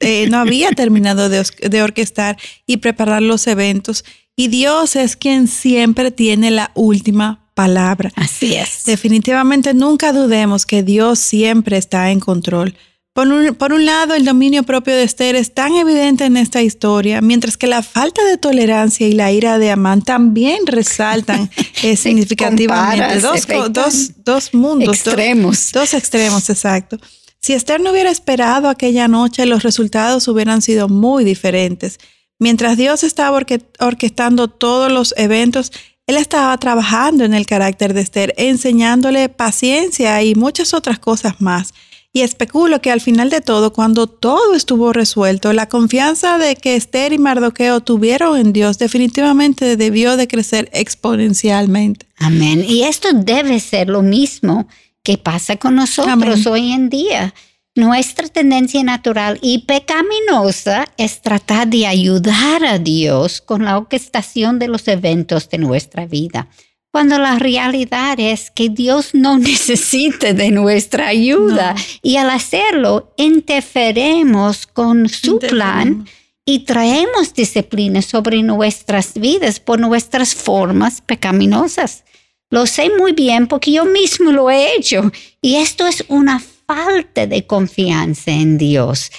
eh, 0.00 0.28
no 0.30 0.38
había 0.38 0.70
terminado 0.70 1.28
de, 1.28 1.44
de 1.68 1.82
orquestar 1.82 2.36
y 2.66 2.76
preparar 2.76 3.22
los 3.22 3.46
eventos 3.46 4.04
y 4.36 4.48
Dios 4.48 4.96
es 4.96 5.16
quien 5.16 5.48
siempre 5.48 6.10
tiene 6.10 6.50
la 6.50 6.70
última 6.74 7.44
palabra. 7.54 8.12
Así 8.16 8.54
es. 8.54 8.84
Definitivamente 8.84 9.74
nunca 9.74 10.12
dudemos 10.12 10.66
que 10.66 10.82
Dios 10.82 11.18
siempre 11.18 11.76
está 11.76 12.10
en 12.10 12.20
control. 12.20 12.76
Por 13.14 13.28
un, 13.28 13.84
lado, 13.84 14.14
el 14.16 14.24
dominio 14.24 14.64
propio 14.64 14.92
de 14.92 15.04
Esther 15.04 15.36
es 15.36 15.54
tan 15.54 15.72
evidente 15.74 16.24
en 16.24 16.36
esta 16.36 16.62
historia, 16.62 17.20
mientras 17.20 17.56
que 17.56 17.68
la 17.68 17.84
falta 17.84 18.24
de 18.24 18.38
tolerancia 18.38 19.06
y 19.06 19.12
la 19.12 19.30
ira 19.30 19.60
de 19.60 19.70
Amán 19.70 20.02
también 20.02 20.66
resaltan 20.66 21.48
eh, 21.84 21.94
significativamente. 21.94 23.20
Dos, 23.20 24.52
mundos. 24.52 24.96
Extremos. 24.96 25.70
dos 25.70 25.94
extremos, 25.94 26.50
exacto. 26.50 26.98
Si 27.40 27.52
Esther 27.52 27.80
no 27.80 27.92
hubiera 27.92 28.10
esperado 28.10 28.68
aquella 28.68 29.06
noche, 29.06 29.46
los 29.46 29.62
resultados 29.62 30.26
hubieran 30.26 30.60
sido 30.60 30.88
muy 30.88 31.22
diferentes. 31.22 32.00
Mientras 32.38 32.76
Dios 32.76 33.04
estaba 33.04 33.40
orquestando 33.80 34.48
todos 34.48 34.90
los 34.90 35.14
eventos, 35.16 35.72
Él 36.06 36.16
estaba 36.16 36.56
trabajando 36.58 37.24
en 37.24 37.34
el 37.34 37.46
carácter 37.46 37.94
de 37.94 38.00
Esther, 38.00 38.34
enseñándole 38.36 39.28
paciencia 39.28 40.22
y 40.22 40.34
muchas 40.34 40.74
otras 40.74 40.98
cosas 40.98 41.40
más. 41.40 41.72
Y 42.16 42.20
especulo 42.20 42.80
que 42.80 42.92
al 42.92 43.00
final 43.00 43.28
de 43.28 43.40
todo, 43.40 43.72
cuando 43.72 44.06
todo 44.06 44.54
estuvo 44.54 44.92
resuelto, 44.92 45.52
la 45.52 45.68
confianza 45.68 46.38
de 46.38 46.54
que 46.54 46.76
Esther 46.76 47.12
y 47.12 47.18
Mardoqueo 47.18 47.80
tuvieron 47.80 48.38
en 48.38 48.52
Dios 48.52 48.78
definitivamente 48.78 49.76
debió 49.76 50.16
de 50.16 50.28
crecer 50.28 50.70
exponencialmente. 50.72 52.06
Amén. 52.18 52.64
Y 52.68 52.84
esto 52.84 53.08
debe 53.12 53.58
ser 53.58 53.88
lo 53.88 54.02
mismo 54.02 54.68
que 55.02 55.18
pasa 55.18 55.56
con 55.56 55.74
nosotros 55.74 56.46
hoy 56.46 56.70
en 56.70 56.88
día. 56.88 57.34
Nuestra 57.76 58.28
tendencia 58.28 58.82
natural 58.84 59.38
y 59.42 59.60
pecaminosa 59.66 60.86
es 60.96 61.20
tratar 61.20 61.66
de 61.68 61.86
ayudar 61.86 62.64
a 62.64 62.78
Dios 62.78 63.40
con 63.40 63.64
la 63.64 63.76
orquestación 63.76 64.58
de 64.58 64.68
los 64.68 64.86
eventos 64.86 65.48
de 65.50 65.58
nuestra 65.58 66.06
vida 66.06 66.48
cuando 66.94 67.18
la 67.18 67.40
realidad 67.40 68.20
es 68.20 68.52
que 68.52 68.68
Dios 68.68 69.14
no 69.14 69.36
necesita 69.40 70.32
de 70.32 70.52
nuestra 70.52 71.08
ayuda 71.08 71.74
y 72.02 72.18
al 72.18 72.30
hacerlo 72.30 73.12
interferemos 73.16 74.68
con 74.68 75.08
su 75.08 75.40
plan 75.40 76.06
y 76.46 76.60
traemos 76.60 77.34
disciplina 77.34 78.00
sobre 78.00 78.44
nuestras 78.44 79.14
vidas 79.14 79.58
por 79.58 79.80
nuestras 79.80 80.36
formas 80.36 81.00
pecaminosas. 81.00 82.04
Lo 82.48 82.64
sé 82.66 82.88
muy 82.96 83.10
bien 83.10 83.48
porque 83.48 83.72
yo 83.72 83.86
mismo 83.86 84.30
lo 84.30 84.48
he 84.48 84.76
hecho 84.76 85.10
y 85.42 85.56
esto 85.56 85.88
es 85.88 86.04
una 86.06 86.40
falta 86.66 87.26
de 87.26 87.46
confianza 87.46 88.30
en 88.30 88.58
Dios. 88.58 89.10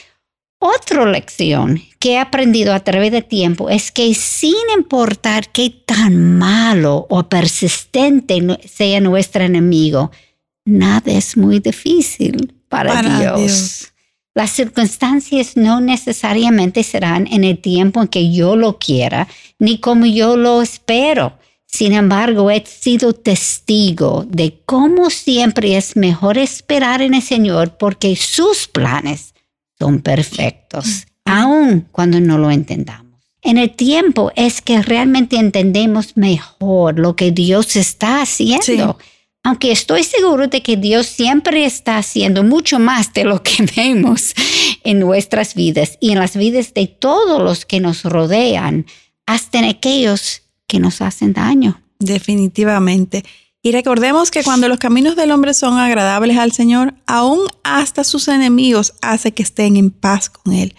Otra 0.60 1.06
lección 1.06 1.82
que 2.00 2.14
he 2.14 2.18
aprendido 2.18 2.74
a 2.74 2.80
través 2.80 3.12
del 3.12 3.26
tiempo 3.26 3.70
es 3.70 3.92
que 3.92 4.14
sin 4.16 4.56
importar 4.78 5.52
qué 5.52 5.70
tan 5.70 6.38
malo 6.38 7.06
o 7.10 7.28
persistente 7.30 8.42
sea 8.68 9.00
nuestro 9.02 9.44
enemigo, 9.44 10.12
nada 10.66 11.12
es 11.12 11.38
muy 11.38 11.60
difícil 11.60 12.54
para, 12.70 13.02
Dios. 13.02 13.94
Las 14.34 14.52
circunstancias 14.52 15.56
no 15.56 15.80
necesariamente 15.82 16.84
serán 16.84 17.28
en 17.28 17.44
el 17.44 17.60
tiempo 17.60 18.02
en 18.02 18.08
que 18.08 18.34
yo 18.34 18.56
lo 18.56 18.80
quiera, 18.80 19.28
ni 19.60 19.80
como 19.80 20.06
yo 20.06 20.36
lo 20.36 20.62
espero. 20.62 21.38
Sin 21.76 21.92
embargo, 21.92 22.50
he 22.52 22.64
sido 22.66 23.12
testigo 23.12 24.26
de 24.30 24.62
cómo 24.66 25.10
siempre 25.10 25.76
es 25.76 25.98
mejor 25.98 26.38
esperar 26.38 27.02
en 27.02 27.14
el 27.14 27.22
Señor 27.22 27.76
porque 27.78 28.16
sus 28.16 28.70
planes 28.70 29.34
son 29.78 30.00
perfectos, 30.00 31.06
aun 31.26 31.86
cuando 31.92 32.22
no 32.22 32.38
lo 32.38 32.50
entendamos. 32.50 33.20
En 33.42 33.58
el 33.58 33.72
tiempo 33.72 34.32
es 34.38 34.62
que 34.62 34.82
realmente 34.84 35.36
entendemos 35.36 36.16
mejor 36.16 36.98
lo 36.98 37.18
que 37.18 37.32
Dios 37.32 37.76
está 37.76 38.22
haciendo. 38.22 38.98
Aunque 39.44 39.74
estoy 39.74 40.04
seguro 40.04 40.48
de 40.48 40.62
que 40.62 40.78
Dios 40.78 41.08
siempre 41.08 41.66
está 41.66 41.98
haciendo 41.98 42.46
mucho 42.46 42.80
más 42.80 43.12
de 43.12 43.26
lo 43.26 43.44
que 43.44 43.66
vemos 43.76 44.34
en 44.86 45.00
nuestras 45.00 45.56
vidas 45.56 45.98
y 46.00 46.12
en 46.12 46.20
las 46.20 46.38
vidas 46.38 46.74
de 46.74 46.88
todos 46.88 47.42
los 47.42 47.66
que 47.66 47.82
nos 47.82 48.04
rodean, 48.04 48.86
hasta 49.26 49.60
en 49.60 49.66
aquellos 49.66 50.45
que 50.68 50.80
nos 50.80 51.02
hacen 51.02 51.34
daño. 51.34 51.82
Definitivamente. 52.00 53.24
Y 53.62 53.72
recordemos 53.72 54.30
que 54.30 54.44
cuando 54.44 54.68
los 54.68 54.78
caminos 54.78 55.16
del 55.16 55.32
hombre 55.32 55.54
son 55.56 55.80
agradables 55.80 56.38
al 56.38 56.52
Señor, 56.52 56.94
aún 57.08 57.42
hasta 57.64 58.04
sus 58.04 58.28
enemigos 58.28 58.94
hace 59.02 59.32
que 59.32 59.42
estén 59.42 59.76
en 59.76 59.90
paz 59.90 60.30
con 60.30 60.54
Él. 60.54 60.76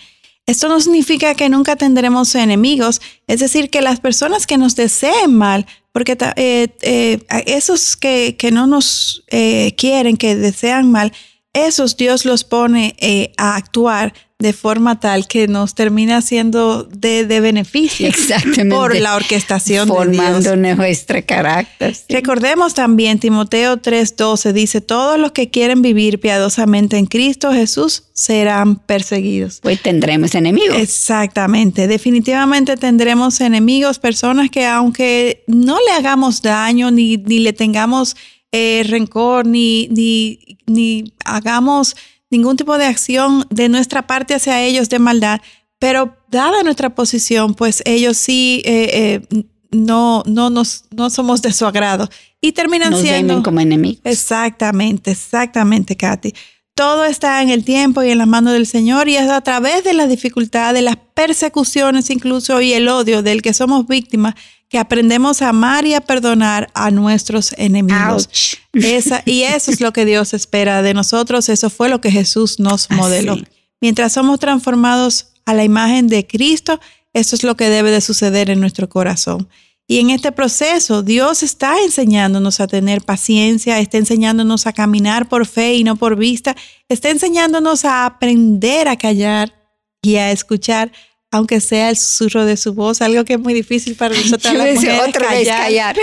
Esto 0.47 0.69
no 0.69 0.79
significa 0.79 1.35
que 1.35 1.49
nunca 1.49 1.75
tendremos 1.75 2.33
enemigos, 2.37 3.01
es 3.27 3.41
decir, 3.41 3.69
que 3.69 3.83
las 3.83 3.99
personas 3.99 4.47
que 4.47 4.57
nos 4.57 4.77
deseen 4.77 5.35
mal, 5.35 5.67
porque 5.91 6.17
eh, 6.37 6.69
eh, 6.83 7.19
esos 7.47 7.97
que, 7.97 8.37
no 8.53 8.69
nos 8.69 9.25
eh, 9.27 9.75
quieren, 9.77 10.17
que 10.17 10.37
desean 10.37 10.89
mal, 10.93 11.13
esos 11.57 11.97
Dios 11.97 12.25
los 12.25 12.45
pone 12.45 12.97
a 13.37 13.57
actuar 13.57 14.13
de 14.39 14.53
forma 14.53 15.01
tal 15.01 15.27
que 15.27 15.49
nos 15.49 15.75
termina 15.75 16.21
siendo 16.21 16.85
de, 16.85 17.25
beneficio 17.41 18.07
Exactamente. 18.09 18.75
por 18.75 18.95
la 18.95 19.17
orquestación 19.17 19.89
Formando 19.89 20.51
de 20.51 20.57
Dios. 20.57 20.77
nuestro 20.77 21.25
carácter. 21.25 21.97
Recordemos 22.11 22.75
también, 22.75 23.19
Timoteo 23.19 23.79
3:12 23.79 24.53
dice, 24.53 24.81
todos 24.83 25.19
los 25.19 25.33
que 25.33 25.49
quieren 25.49 25.81
vivir 25.81 26.21
piadosamente 26.21 26.99
en 26.99 27.07
Cristo 27.07 27.53
Jesús 27.53 28.05
serán 28.13 28.77
perseguidos. 28.77 29.61
Pues 29.63 29.81
tendremos 29.81 30.35
enemigos. 30.35 30.77
Exactamente, 30.77 31.87
definitivamente 31.87 32.77
tendremos 32.77 33.41
enemigos, 33.41 33.99
personas 33.99 34.51
que 34.51 34.67
aunque 34.67 35.45
no 35.47 35.79
le 35.79 35.93
hagamos 35.93 36.43
daño 36.43 36.91
ni, 36.91 37.17
ni 37.17 37.39
le 37.39 37.55
tengamos 37.55 38.17
eh, 38.53 38.85
rencor, 38.89 39.47
ni, 39.47 39.89
ni, 39.89 40.59
ni 40.67 41.13
hagamos 41.25 41.97
ningún 42.31 42.57
tipo 42.57 42.77
de 42.79 42.87
acción 42.87 43.47
de 43.51 43.69
nuestra 43.69 44.07
parte 44.07 44.35
hacia 44.35 44.63
ellos 44.63 44.89
de 44.89 44.99
maldad, 44.99 45.41
pero 45.79 46.17
dada 46.31 46.63
nuestra 46.63 46.95
posición, 46.95 47.55
pues 47.55 47.83
ellos 47.85 48.17
sí 48.17 48.63
eh, 48.65 49.21
eh, 49.31 49.45
no, 49.71 50.23
no, 50.27 50.51
nos, 50.51 50.85
no 50.91 51.11
somos 51.11 51.43
de 51.43 51.53
su 51.53 51.67
agrado 51.67 52.09
y 52.41 52.53
terminan 52.53 52.91
nos 52.91 53.01
siendo 53.01 53.43
como 53.43 53.61
enemigos. 53.61 54.01
Exactamente, 54.05 55.11
exactamente, 55.11 55.97
Katy. 55.97 56.33
Todo 56.75 57.05
está 57.05 57.43
en 57.43 57.49
el 57.49 57.65
tiempo 57.65 58.03
y 58.03 58.11
en 58.11 58.19
las 58.19 58.27
manos 58.27 58.53
del 58.53 58.67
Señor 58.67 59.09
y 59.09 59.17
es 59.17 59.31
a 59.31 59.41
través 59.41 59.83
de 59.83 59.95
las 59.95 60.11
dificultades, 60.11 60.83
las 60.83 60.97
persecuciones 61.15 62.11
incluso 62.11 62.61
y 62.61 62.75
el 62.75 62.89
odio 62.89 63.23
del 63.23 63.41
que 63.41 63.55
somos 63.55 63.87
víctimas 63.87 64.35
que 64.69 64.79
aprendemos 64.79 65.43
a 65.43 65.51
amar 65.51 65.87
y 65.87 65.95
a 65.95 66.01
perdonar 66.01 66.71
a 66.75 66.91
nuestros 66.91 67.55
enemigos. 67.57 68.29
Esa, 68.73 69.23
y 69.25 69.43
eso 69.43 69.71
es 69.71 69.81
lo 69.81 69.93
que 69.93 70.05
Dios 70.05 70.35
espera 70.35 70.83
de 70.83 70.95
nosotros. 70.95 71.49
Eso 71.49 71.71
fue 71.71 71.89
lo 71.89 72.01
que 72.01 72.11
Jesús 72.11 72.59
nos 72.59 72.91
modeló. 72.91 73.37
Mientras 73.81 74.13
somos 74.13 74.41
transformados 74.41 75.29
a 75.45 75.55
la 75.55 75.65
imagen 75.65 76.09
de 76.09 76.27
Cristo, 76.27 76.81
eso 77.13 77.37
es 77.37 77.45
lo 77.45 77.57
que 77.57 77.69
debe 77.69 77.91
de 77.91 78.01
suceder 78.01 78.51
en 78.51 78.61
nuestro 78.61 78.89
corazón. 78.89 79.49
Y 79.89 80.01
en 80.01 80.11
este 80.11 80.33
proceso, 80.33 81.03
Dios 81.03 81.45
está 81.45 81.81
enseñándonos 81.81 82.59
a 82.59 82.67
tener 82.67 83.03
paciencia, 83.03 83.79
está 83.79 83.99
enseñándonos 83.99 84.67
a 84.67 84.73
caminar 84.73 85.29
por 85.29 85.47
fe 85.47 85.75
y 85.75 85.85
no 85.85 85.95
por 85.95 86.17
vista, 86.17 86.57
está 86.89 87.11
enseñándonos 87.11 87.85
a 87.85 88.05
aprender 88.05 88.89
a 88.89 88.97
callar 88.97 89.55
y 90.03 90.17
a 90.17 90.33
escuchar, 90.33 90.91
aunque 91.31 91.61
sea 91.61 91.91
el 91.91 91.97
susurro 91.97 92.45
de 92.45 92.57
su 92.57 92.73
voz, 92.75 93.03
algo 93.03 93.25
que 93.25 93.35
es 93.35 93.41
muy 93.41 93.55
difícil 93.55 93.95
para 93.97 94.15
nosotros 94.17 94.55
las 94.55 94.75
mujeres 94.75 95.01
otra 95.09 95.27
callar. 95.29 95.97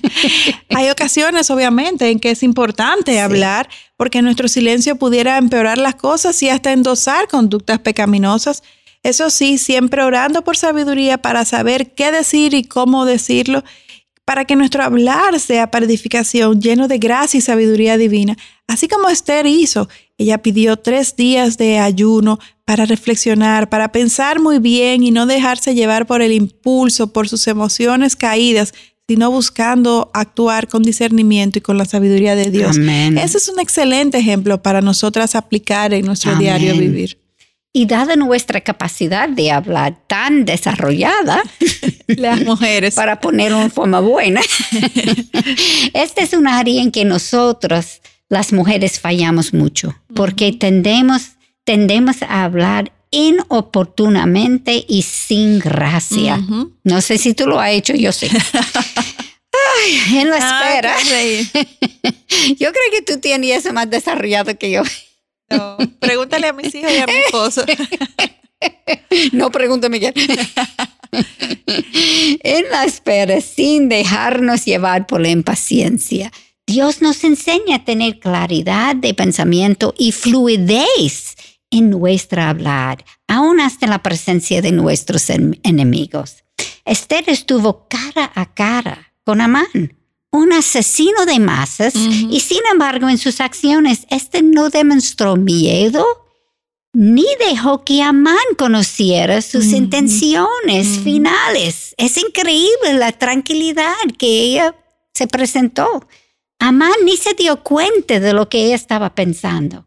Hay 0.70 0.90
ocasiones, 0.90 1.50
obviamente, 1.50 2.10
en 2.10 2.18
que 2.20 2.30
es 2.30 2.42
importante 2.42 3.20
hablar 3.20 3.68
porque 3.96 4.22
nuestro 4.22 4.48
silencio 4.48 4.96
pudiera 4.96 5.38
empeorar 5.38 5.78
las 5.78 5.94
cosas 5.94 6.42
y 6.42 6.48
hasta 6.48 6.72
endosar 6.72 7.28
conductas 7.28 7.78
pecaminosas. 7.78 8.62
Eso 9.02 9.30
sí, 9.30 9.56
siempre 9.56 10.02
orando 10.02 10.42
por 10.42 10.56
sabiduría 10.56 11.18
para 11.18 11.44
saber 11.44 11.94
qué 11.94 12.10
decir 12.12 12.52
y 12.54 12.64
cómo 12.64 13.06
decirlo, 13.06 13.64
para 14.26 14.44
que 14.44 14.56
nuestro 14.56 14.84
hablar 14.84 15.40
sea 15.40 15.70
para 15.70 15.86
edificación, 15.86 16.60
lleno 16.60 16.86
de 16.86 16.98
gracia 16.98 17.38
y 17.38 17.40
sabiduría 17.40 17.96
divina, 17.96 18.36
así 18.68 18.88
como 18.88 19.08
Esther 19.08 19.46
hizo 19.46 19.88
ella 20.20 20.36
pidió 20.36 20.76
tres 20.76 21.16
días 21.16 21.56
de 21.56 21.78
ayuno 21.78 22.38
para 22.66 22.84
reflexionar, 22.84 23.70
para 23.70 23.90
pensar 23.90 24.38
muy 24.38 24.58
bien 24.58 25.02
y 25.02 25.12
no 25.12 25.24
dejarse 25.24 25.74
llevar 25.74 26.06
por 26.06 26.20
el 26.20 26.32
impulso, 26.32 27.10
por 27.10 27.26
sus 27.26 27.46
emociones 27.46 28.16
caídas, 28.16 28.74
sino 29.08 29.30
buscando 29.30 30.10
actuar 30.12 30.68
con 30.68 30.82
discernimiento 30.82 31.56
y 31.58 31.62
con 31.62 31.78
la 31.78 31.86
sabiduría 31.86 32.34
de 32.34 32.50
Dios. 32.50 32.76
Ese 32.76 33.38
es 33.38 33.48
un 33.48 33.60
excelente 33.60 34.18
ejemplo 34.18 34.62
para 34.62 34.82
nosotras 34.82 35.34
aplicar 35.34 35.94
en 35.94 36.04
nuestro 36.04 36.36
diario 36.36 36.76
vivir. 36.76 37.18
Y 37.72 37.86
dada 37.86 38.14
nuestra 38.14 38.60
capacidad 38.60 39.26
de 39.26 39.52
hablar 39.52 39.96
tan 40.06 40.44
desarrollada, 40.44 41.42
las 42.08 42.42
mujeres, 42.42 42.94
para 42.94 43.20
ponerlo 43.20 43.62
en 43.62 43.70
forma 43.70 44.00
buena, 44.00 44.42
este 45.94 46.22
es 46.24 46.34
un 46.34 46.46
área 46.46 46.82
en 46.82 46.90
que 46.90 47.06
nosotros, 47.06 48.02
las 48.30 48.52
mujeres, 48.54 48.98
fallamos 49.00 49.52
mucho, 49.52 49.94
porque 50.14 50.52
tendemos, 50.52 51.32
tendemos 51.64 52.22
a 52.22 52.44
hablar 52.44 52.92
inoportunamente 53.10 54.84
y 54.88 55.02
sin 55.02 55.58
gracia. 55.58 56.40
No 56.84 57.00
sé 57.00 57.18
si 57.18 57.34
tú 57.34 57.46
lo 57.46 57.60
has 57.60 57.72
hecho, 57.72 57.94
yo 57.94 58.12
sé. 58.12 58.30
Ay, 59.52 60.18
en 60.18 60.30
la 60.30 60.38
ah, 60.40 60.74
espera. 60.74 60.96
yo 62.58 62.72
creo 62.72 62.90
que 62.92 63.02
tú 63.02 63.18
tienes 63.20 63.64
eso 63.64 63.72
más 63.72 63.90
desarrollado 63.90 64.56
que 64.56 64.70
yo. 64.70 64.82
No, 65.50 65.76
pregúntale 65.98 66.46
a 66.46 66.52
mis 66.52 66.72
hijos 66.72 66.92
y 66.92 66.98
a 66.98 67.06
mi 67.06 67.16
esposo. 67.26 67.64
no 69.32 69.50
pregúntame 69.50 69.98
Miguel. 69.98 70.14
en 72.44 72.70
la 72.70 72.84
espera, 72.84 73.40
sin 73.40 73.88
dejarnos 73.88 74.64
llevar 74.64 75.08
por 75.08 75.20
la 75.20 75.30
impaciencia, 75.30 76.30
Dios 76.70 77.02
nos 77.02 77.24
enseña 77.24 77.76
a 77.76 77.84
tener 77.84 78.20
claridad 78.20 78.94
de 78.94 79.12
pensamiento 79.12 79.92
y 79.98 80.12
fluidez 80.12 81.34
en 81.68 81.90
nuestra 81.90 82.48
hablar, 82.48 83.04
aún 83.26 83.60
hasta 83.60 83.86
en 83.86 83.90
la 83.90 84.04
presencia 84.04 84.62
de 84.62 84.70
nuestros 84.70 85.30
enemigos. 85.30 86.44
Esther 86.84 87.24
estuvo 87.26 87.88
cara 87.88 88.30
a 88.36 88.54
cara 88.54 89.12
con 89.24 89.40
Amán 89.40 89.96
un 90.30 90.52
asesino 90.52 91.26
de 91.26 91.40
masas 91.40 91.94
y 91.96 92.38
sin 92.38 92.60
embargo 92.70 93.08
en 93.08 93.18
sus 93.18 93.40
acciones 93.40 94.06
este 94.08 94.42
no 94.42 94.70
demostró 94.70 95.34
miedo 95.34 96.06
ni 96.92 97.26
dejó 97.48 97.84
que 97.84 98.00
Amán 98.00 98.36
conociera 98.56 99.42
sus 99.42 99.66
intenciones 99.72 101.00
finales. 101.02 101.94
Es 101.96 102.16
increíble 102.16 102.94
la 102.94 103.10
tranquilidad 103.10 103.94
que 104.18 104.26
ella 104.26 104.76
se 105.14 105.26
presentó. 105.26 106.06
Amán 106.60 106.92
ni 107.04 107.16
se 107.16 107.34
dio 107.34 107.62
cuenta 107.62 108.20
de 108.20 108.32
lo 108.32 108.48
que 108.48 108.66
ella 108.66 108.76
estaba 108.76 109.14
pensando. 109.14 109.86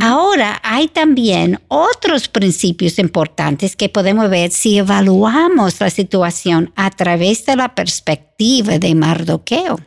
Ahora 0.00 0.60
hay 0.64 0.88
también 0.88 1.60
otros 1.68 2.28
principios 2.28 2.98
importantes 2.98 3.76
que 3.76 3.88
podemos 3.88 4.28
ver 4.28 4.50
si 4.50 4.78
evaluamos 4.78 5.78
la 5.80 5.90
situación 5.90 6.72
a 6.74 6.90
través 6.90 7.46
de 7.46 7.56
la 7.56 7.74
perspectiva 7.74 8.78
de 8.78 8.94
Mardoqueo. 8.94 9.78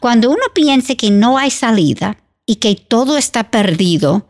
Cuando 0.00 0.30
uno 0.30 0.42
piensa 0.54 0.94
que 0.94 1.10
no 1.10 1.38
hay 1.38 1.50
salida 1.50 2.18
y 2.46 2.56
que 2.56 2.74
todo 2.74 3.16
está 3.16 3.50
perdido, 3.50 4.28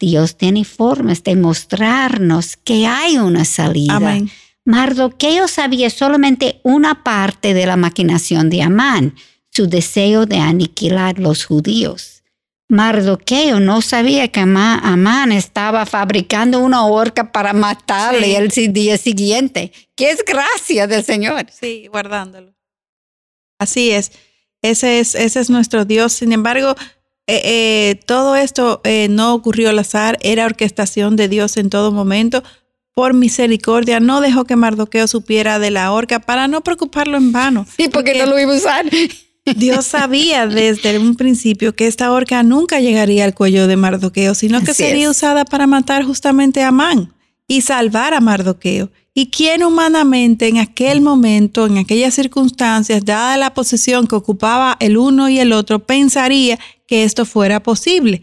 Dios 0.00 0.36
tiene 0.36 0.64
formas 0.64 1.22
de 1.22 1.36
mostrarnos 1.36 2.56
que 2.56 2.86
hay 2.86 3.18
una 3.18 3.44
salida. 3.44 4.18
Mardoqueo 4.64 5.46
sabía 5.46 5.90
solamente 5.90 6.60
una 6.62 7.02
parte 7.04 7.54
de 7.54 7.66
la 7.66 7.76
maquinación 7.76 8.50
de 8.50 8.62
Amán, 8.62 9.14
su 9.50 9.66
deseo 9.66 10.26
de 10.26 10.38
aniquilar 10.38 11.18
los 11.18 11.44
judíos. 11.44 12.20
Mardoqueo 12.70 13.58
no 13.58 13.82
sabía 13.82 14.28
que 14.28 14.40
Amán 14.40 15.32
estaba 15.32 15.86
fabricando 15.86 16.60
una 16.60 16.86
horca 16.86 17.32
para 17.32 17.52
matarle 17.52 18.36
el 18.36 18.48
día 18.72 18.96
siguiente. 18.96 19.72
¡Qué 19.96 20.10
es 20.10 20.24
gracia 20.24 20.86
del 20.86 21.04
Señor! 21.04 21.46
Sí, 21.50 21.88
guardándolo. 21.88 22.54
Así 23.58 23.90
es. 23.90 24.12
Ese 24.62 25.00
es, 25.00 25.16
ese 25.16 25.40
es 25.40 25.50
nuestro 25.50 25.84
Dios. 25.84 26.12
Sin 26.12 26.32
embargo, 26.32 26.76
eh, 27.26 27.42
eh, 27.44 28.00
todo 28.06 28.36
esto 28.36 28.80
eh, 28.84 29.08
no 29.10 29.34
ocurrió 29.34 29.70
al 29.70 29.78
azar, 29.80 30.18
era 30.22 30.46
orquestación 30.46 31.16
de 31.16 31.28
Dios 31.28 31.56
en 31.56 31.70
todo 31.70 31.90
momento. 31.90 32.44
Por 32.94 33.14
misericordia, 33.14 33.98
no 33.98 34.20
dejó 34.20 34.44
que 34.44 34.54
Mardoqueo 34.54 35.08
supiera 35.08 35.58
de 35.58 35.70
la 35.70 35.90
horca 35.92 36.20
para 36.20 36.46
no 36.46 36.60
preocuparlo 36.60 37.16
en 37.16 37.32
vano. 37.32 37.64
Sí, 37.64 37.88
porque, 37.88 38.12
porque 38.12 38.18
no 38.18 38.26
lo 38.26 38.38
iba 38.38 38.52
a 38.52 38.56
usar. 38.56 38.86
Dios 39.56 39.86
sabía 39.86 40.46
desde 40.46 40.98
un 40.98 41.16
principio 41.16 41.74
que 41.74 41.86
esta 41.86 42.12
horca 42.12 42.42
nunca 42.42 42.80
llegaría 42.80 43.24
al 43.24 43.34
cuello 43.34 43.66
de 43.66 43.76
Mardoqueo, 43.76 44.34
sino 44.34 44.60
que 44.62 44.74
sería 44.74 45.10
usada 45.10 45.44
para 45.44 45.66
matar 45.66 46.04
justamente 46.04 46.62
a 46.62 46.68
Amán 46.68 47.12
y 47.46 47.62
salvar 47.62 48.14
a 48.14 48.20
Mardoqueo. 48.20 48.90
¿Y 49.12 49.26
quién 49.26 49.64
humanamente 49.64 50.48
en 50.48 50.58
aquel 50.58 51.00
momento, 51.00 51.66
en 51.66 51.78
aquellas 51.78 52.14
circunstancias, 52.14 53.04
dada 53.04 53.36
la 53.36 53.54
posición 53.54 54.06
que 54.06 54.14
ocupaba 54.14 54.76
el 54.78 54.96
uno 54.96 55.28
y 55.28 55.40
el 55.40 55.52
otro, 55.52 55.80
pensaría 55.80 56.58
que 56.86 57.04
esto 57.04 57.26
fuera 57.26 57.62
posible? 57.62 58.22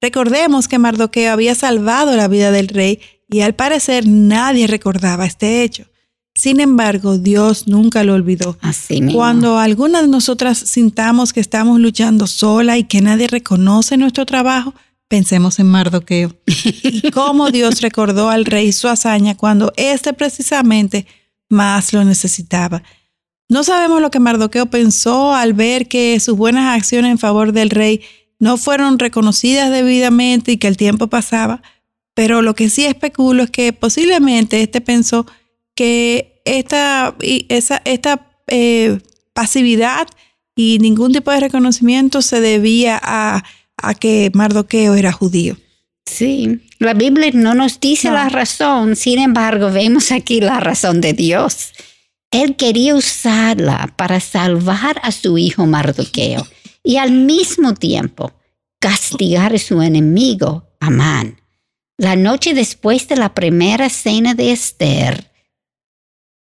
Recordemos 0.00 0.68
que 0.68 0.78
Mardoqueo 0.78 1.32
había 1.32 1.54
salvado 1.56 2.16
la 2.16 2.28
vida 2.28 2.52
del 2.52 2.68
rey 2.68 3.00
y 3.28 3.40
al 3.40 3.54
parecer 3.54 4.06
nadie 4.06 4.68
recordaba 4.68 5.26
este 5.26 5.64
hecho. 5.64 5.86
Sin 6.38 6.60
embargo, 6.60 7.18
Dios 7.18 7.66
nunca 7.66 8.04
lo 8.04 8.14
olvidó. 8.14 8.56
Así 8.60 9.02
Cuando 9.12 9.58
alguna 9.58 10.02
de 10.02 10.06
nosotras 10.06 10.56
sintamos 10.56 11.32
que 11.32 11.40
estamos 11.40 11.80
luchando 11.80 12.28
sola 12.28 12.78
y 12.78 12.84
que 12.84 13.00
nadie 13.00 13.26
reconoce 13.26 13.96
nuestro 13.96 14.24
trabajo, 14.24 14.72
pensemos 15.08 15.58
en 15.58 15.66
Mardoqueo. 15.66 16.32
y 16.46 17.10
cómo 17.10 17.50
Dios 17.50 17.80
recordó 17.80 18.28
al 18.30 18.44
rey 18.44 18.70
su 18.70 18.86
hazaña 18.86 19.36
cuando 19.36 19.72
éste 19.76 20.12
precisamente 20.12 21.08
más 21.48 21.92
lo 21.92 22.04
necesitaba. 22.04 22.84
No 23.48 23.64
sabemos 23.64 24.00
lo 24.00 24.12
que 24.12 24.20
Mardoqueo 24.20 24.66
pensó 24.66 25.34
al 25.34 25.54
ver 25.54 25.88
que 25.88 26.20
sus 26.20 26.36
buenas 26.36 26.72
acciones 26.72 27.10
en 27.10 27.18
favor 27.18 27.50
del 27.50 27.70
rey 27.70 28.02
no 28.38 28.58
fueron 28.58 29.00
reconocidas 29.00 29.72
debidamente 29.72 30.52
y 30.52 30.56
que 30.58 30.68
el 30.68 30.76
tiempo 30.76 31.08
pasaba, 31.08 31.62
pero 32.14 32.42
lo 32.42 32.54
que 32.54 32.70
sí 32.70 32.84
especulo 32.84 33.42
es 33.42 33.50
que 33.50 33.72
posiblemente 33.72 34.62
éste 34.62 34.80
pensó 34.80 35.26
que 35.78 36.42
esta, 36.44 37.14
esa, 37.20 37.80
esta 37.84 38.26
eh, 38.48 38.98
pasividad 39.32 40.08
y 40.56 40.78
ningún 40.80 41.12
tipo 41.12 41.30
de 41.30 41.38
reconocimiento 41.38 42.20
se 42.20 42.40
debía 42.40 43.00
a, 43.00 43.44
que 44.00 44.32
Mardoqueo 44.34 44.96
era 44.96 45.12
judío. 45.12 45.56
Sí, 46.04 46.62
la 46.80 46.94
Biblia 46.94 47.30
no 47.32 47.54
nos 47.54 47.78
dice 47.78 48.10
la 48.10 48.28
razón, 48.28 48.96
sin 48.96 49.20
embargo, 49.20 49.70
vemos 49.70 50.10
aquí 50.10 50.40
la 50.40 50.58
razón 50.58 51.00
de 51.00 51.12
Dios. 51.12 51.70
Él 52.32 52.56
quería 52.56 52.96
usarla 52.96 53.94
para 53.96 54.18
salvar 54.18 55.00
a 55.04 55.12
su 55.12 55.38
hijo 55.38 55.64
Mardoqueo 55.64 56.44
y 56.82 56.96
al 56.96 57.12
mismo 57.12 57.74
tiempo 57.74 58.32
castigar 58.80 59.54
a 59.54 59.58
su 59.58 59.80
enemigo, 59.80 60.64
Amán. 60.80 61.40
La 61.98 62.16
noche 62.16 62.52
después 62.52 63.06
de 63.06 63.14
la 63.14 63.32
primera 63.32 63.88
cena 63.88 64.34
de 64.34 64.50
Esther, 64.50 65.28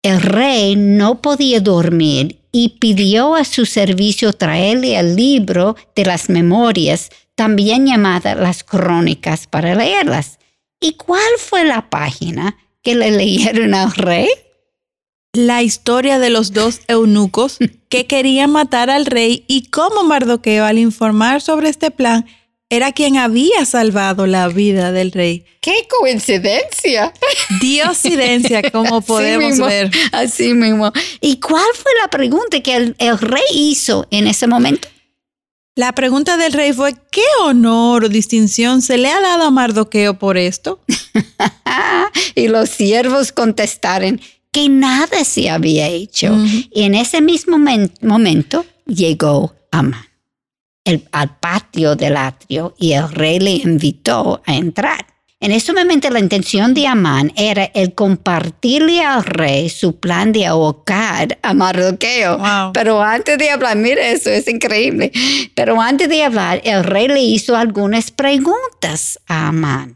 el 0.03 0.21
rey 0.21 0.75
no 0.75 1.21
podía 1.21 1.59
dormir 1.59 2.39
y 2.51 2.69
pidió 2.79 3.35
a 3.35 3.43
su 3.43 3.65
servicio 3.65 4.33
traerle 4.33 4.97
el 4.97 5.15
libro 5.15 5.75
de 5.95 6.05
las 6.05 6.29
memorias, 6.29 7.09
también 7.35 7.85
llamada 7.85 8.35
las 8.35 8.63
crónicas, 8.63 9.47
para 9.47 9.75
leerlas. 9.75 10.39
¿Y 10.79 10.93
cuál 10.93 11.21
fue 11.37 11.65
la 11.65 11.89
página 11.89 12.57
que 12.81 12.95
le 12.95 13.11
leyeron 13.11 13.73
al 13.73 13.91
rey? 13.91 14.29
La 15.33 15.61
historia 15.61 16.19
de 16.19 16.29
los 16.29 16.53
dos 16.53 16.81
eunucos 16.87 17.57
que 17.89 18.07
querían 18.07 18.51
matar 18.51 18.89
al 18.89 19.05
rey 19.05 19.43
y 19.47 19.67
cómo 19.67 20.03
Mardoqueo 20.03 20.65
al 20.65 20.79
informar 20.79 21.41
sobre 21.41 21.69
este 21.69 21.91
plan 21.91 22.25
era 22.69 22.91
quien 22.91 23.17
había 23.17 23.65
salvado 23.65 24.27
la 24.27 24.47
vida 24.49 24.91
del 24.91 25.11
rey. 25.11 25.45
¡Qué 25.61 25.87
coincidencia! 25.99 27.13
Diosidencia, 27.61 28.69
como 28.71 29.01
podemos 29.05 29.57
ver. 29.59 29.89
Así 30.11 30.53
mismo. 30.53 30.91
¿Y 31.21 31.39
cuál 31.39 31.65
fue 31.73 31.91
la 32.01 32.09
pregunta 32.09 32.59
que 32.61 32.75
el, 32.75 33.17
rey 33.19 33.43
hizo 33.53 34.07
en 34.11 34.27
ese 34.27 34.47
momento? 34.47 34.89
La 35.75 35.93
pregunta 35.93 36.37
del 36.37 36.53
rey 36.53 36.73
fue, 36.73 36.95
¿qué 37.11 37.21
honor 37.43 38.05
o 38.05 38.09
distinción 38.09 38.81
se 38.81 38.97
le 38.97 39.09
ha 39.09 39.21
dado 39.21 39.43
a 39.43 39.51
Mardoqueo 39.51 40.17
por 40.17 40.37
esto? 40.37 40.81
y 42.35 42.47
los 42.47 42.69
siervos 42.69 43.31
contestaron 43.31 44.19
que 44.51 44.69
nada 44.69 45.23
se 45.23 45.49
había 45.49 45.87
hecho. 45.87 46.35
Y 46.71 46.83
en 46.83 46.95
ese 46.95 47.21
mismo 47.21 47.57
momento 48.01 48.65
llegó 48.87 49.55
Amán 49.71 50.06
al 51.11 51.37
patio 51.37 51.95
del 51.95 52.17
atrio 52.17 52.75
y 52.77 52.93
el 52.93 53.11
rey 53.11 53.39
le 53.39 53.51
invitó 53.51 54.41
a 54.45 54.55
entrar. 54.55 55.05
En 55.39 55.51
ese 55.51 55.71
momento 55.71 56.09
la 56.09 56.19
intención 56.19 56.73
de 56.73 56.87
Amán 56.87 57.31
era 57.35 57.65
el 57.65 57.93
compartirle 57.93 59.03
al 59.03 59.23
rey 59.23 59.69
su 59.69 59.99
plan 59.99 60.31
de 60.31 60.47
ahogar 60.47 61.37
a 61.43 61.53
Mardoqueo. 61.53 62.39
Pero 62.73 63.03
antes 63.03 63.37
de 63.37 63.51
hablar, 63.51 63.77
mire 63.77 64.13
eso, 64.13 64.31
es 64.31 64.47
increíble. 64.47 65.11
Pero 65.53 65.79
antes 65.79 66.09
de 66.09 66.23
hablar, 66.23 66.59
el 66.63 66.83
rey 66.83 67.07
le 67.07 67.21
hizo 67.21 67.55
algunas 67.55 68.09
preguntas 68.09 69.19
a 69.27 69.49
Amán. 69.49 69.93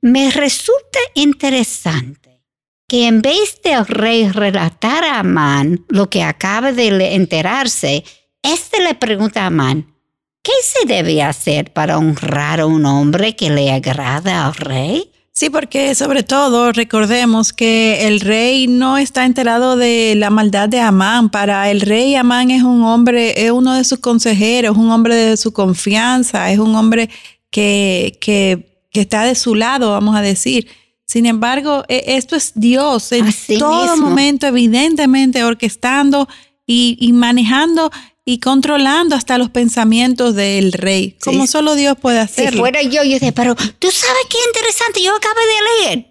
Me 0.00 0.30
resulta 0.30 0.98
interesante 1.14 2.46
que 2.88 3.06
en 3.06 3.20
vez 3.20 3.60
de 3.62 3.72
el 3.72 3.86
rey 3.86 4.28
relatar 4.30 5.04
a 5.04 5.18
Amán 5.18 5.84
lo 5.88 6.08
que 6.08 6.22
acaba 6.22 6.72
de 6.72 7.14
enterarse, 7.14 8.02
este 8.42 8.82
le 8.82 8.94
pregunta 8.94 9.42
a 9.42 9.46
Amán, 9.48 9.94
¿Qué 10.42 10.52
se 10.62 10.86
debe 10.86 11.22
hacer 11.22 11.72
para 11.72 11.98
honrar 11.98 12.60
a 12.60 12.66
un 12.66 12.86
hombre 12.86 13.36
que 13.36 13.50
le 13.50 13.70
agrada 13.70 14.46
al 14.46 14.54
rey? 14.54 15.10
Sí, 15.32 15.50
porque 15.50 15.94
sobre 15.94 16.22
todo 16.22 16.72
recordemos 16.72 17.52
que 17.52 18.06
el 18.06 18.20
rey 18.20 18.66
no 18.66 18.96
está 18.96 19.26
enterado 19.26 19.76
de 19.76 20.14
la 20.16 20.30
maldad 20.30 20.68
de 20.68 20.80
Amán. 20.80 21.28
Para 21.30 21.70
el 21.70 21.82
rey 21.82 22.14
Amán 22.14 22.50
es 22.50 22.62
un 22.62 22.82
hombre, 22.84 23.46
es 23.46 23.50
uno 23.50 23.74
de 23.74 23.84
sus 23.84 23.98
consejeros, 23.98 24.76
un 24.76 24.90
hombre 24.90 25.14
de 25.14 25.36
su 25.36 25.52
confianza, 25.52 26.50
es 26.50 26.58
un 26.58 26.74
hombre 26.74 27.10
que, 27.50 28.18
que, 28.20 28.86
que 28.90 29.00
está 29.02 29.24
de 29.24 29.34
su 29.34 29.54
lado, 29.54 29.92
vamos 29.92 30.16
a 30.16 30.22
decir. 30.22 30.68
Sin 31.06 31.26
embargo, 31.26 31.84
e, 31.88 32.16
esto 32.16 32.34
es 32.34 32.52
Dios 32.54 33.12
en 33.12 33.26
todo 33.58 33.96
momento, 33.98 34.46
evidentemente 34.46 35.44
orquestando 35.44 36.28
y, 36.66 36.96
y 37.00 37.12
manejando 37.12 37.90
y 38.24 38.38
controlando 38.38 39.16
hasta 39.16 39.38
los 39.38 39.50
pensamientos 39.50 40.34
del 40.34 40.72
rey, 40.72 41.16
como 41.24 41.46
solo 41.46 41.74
Dios 41.74 41.96
puede 42.00 42.18
hacerlo. 42.18 42.52
Si 42.52 42.58
fuera 42.58 42.82
yo, 42.82 43.02
yo 43.02 43.14
diría, 43.14 43.32
pero 43.32 43.54
tú 43.54 43.90
sabes 43.90 44.22
qué 44.28 44.38
interesante, 44.46 45.02
yo 45.02 45.14
acabo 45.14 45.40
de 45.40 45.88
leer. 45.88 46.06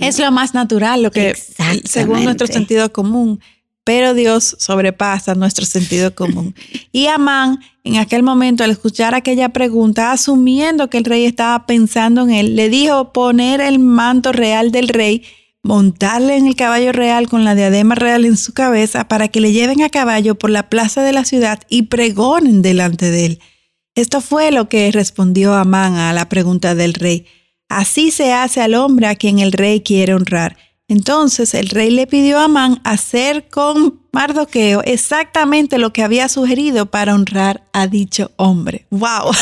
Es 0.00 0.18
lo 0.18 0.30
más 0.32 0.54
natural, 0.54 1.02
lo 1.02 1.10
que 1.10 1.34
según 1.84 2.24
nuestro 2.24 2.46
sentido 2.46 2.92
común, 2.92 3.40
pero 3.84 4.14
Dios 4.14 4.56
sobrepasa 4.58 5.34
nuestro 5.34 5.66
sentido 5.66 6.14
común. 6.14 6.54
y 6.92 7.06
Amán, 7.06 7.60
en 7.84 7.96
aquel 7.96 8.22
momento, 8.22 8.64
al 8.64 8.70
escuchar 8.70 9.14
aquella 9.14 9.50
pregunta, 9.50 10.12
asumiendo 10.12 10.88
que 10.88 10.98
el 10.98 11.04
rey 11.04 11.24
estaba 11.24 11.66
pensando 11.66 12.22
en 12.22 12.30
él, 12.30 12.56
le 12.56 12.68
dijo 12.68 13.12
poner 13.12 13.60
el 13.60 13.78
manto 13.78 14.32
real 14.32 14.70
del 14.70 14.88
rey 14.88 15.24
montarle 15.62 16.36
en 16.36 16.46
el 16.46 16.56
caballo 16.56 16.92
real 16.92 17.28
con 17.28 17.44
la 17.44 17.54
diadema 17.54 17.94
real 17.94 18.24
en 18.24 18.36
su 18.36 18.52
cabeza 18.52 19.06
para 19.08 19.28
que 19.28 19.40
le 19.40 19.52
lleven 19.52 19.82
a 19.82 19.90
caballo 19.90 20.34
por 20.34 20.50
la 20.50 20.68
plaza 20.68 21.02
de 21.02 21.12
la 21.12 21.24
ciudad 21.24 21.60
y 21.68 21.82
pregonen 21.82 22.62
delante 22.62 23.10
de 23.10 23.26
él. 23.26 23.40
Esto 23.94 24.20
fue 24.20 24.50
lo 24.50 24.68
que 24.68 24.90
respondió 24.90 25.54
Amán 25.54 25.96
a 25.96 26.12
la 26.12 26.28
pregunta 26.28 26.74
del 26.74 26.94
rey. 26.94 27.26
Así 27.68 28.10
se 28.10 28.32
hace 28.32 28.60
al 28.60 28.74
hombre 28.74 29.06
a 29.06 29.14
quien 29.14 29.38
el 29.38 29.52
rey 29.52 29.80
quiere 29.80 30.14
honrar. 30.14 30.56
Entonces 30.88 31.54
el 31.54 31.68
rey 31.68 31.90
le 31.90 32.06
pidió 32.06 32.38
a 32.38 32.44
Amán 32.44 32.80
hacer 32.84 33.48
con 33.48 34.00
Mardoqueo 34.12 34.82
exactamente 34.84 35.78
lo 35.78 35.92
que 35.92 36.02
había 36.02 36.28
sugerido 36.28 36.86
para 36.86 37.14
honrar 37.14 37.68
a 37.72 37.86
dicho 37.86 38.32
hombre. 38.36 38.86
¡Wow! 38.90 39.32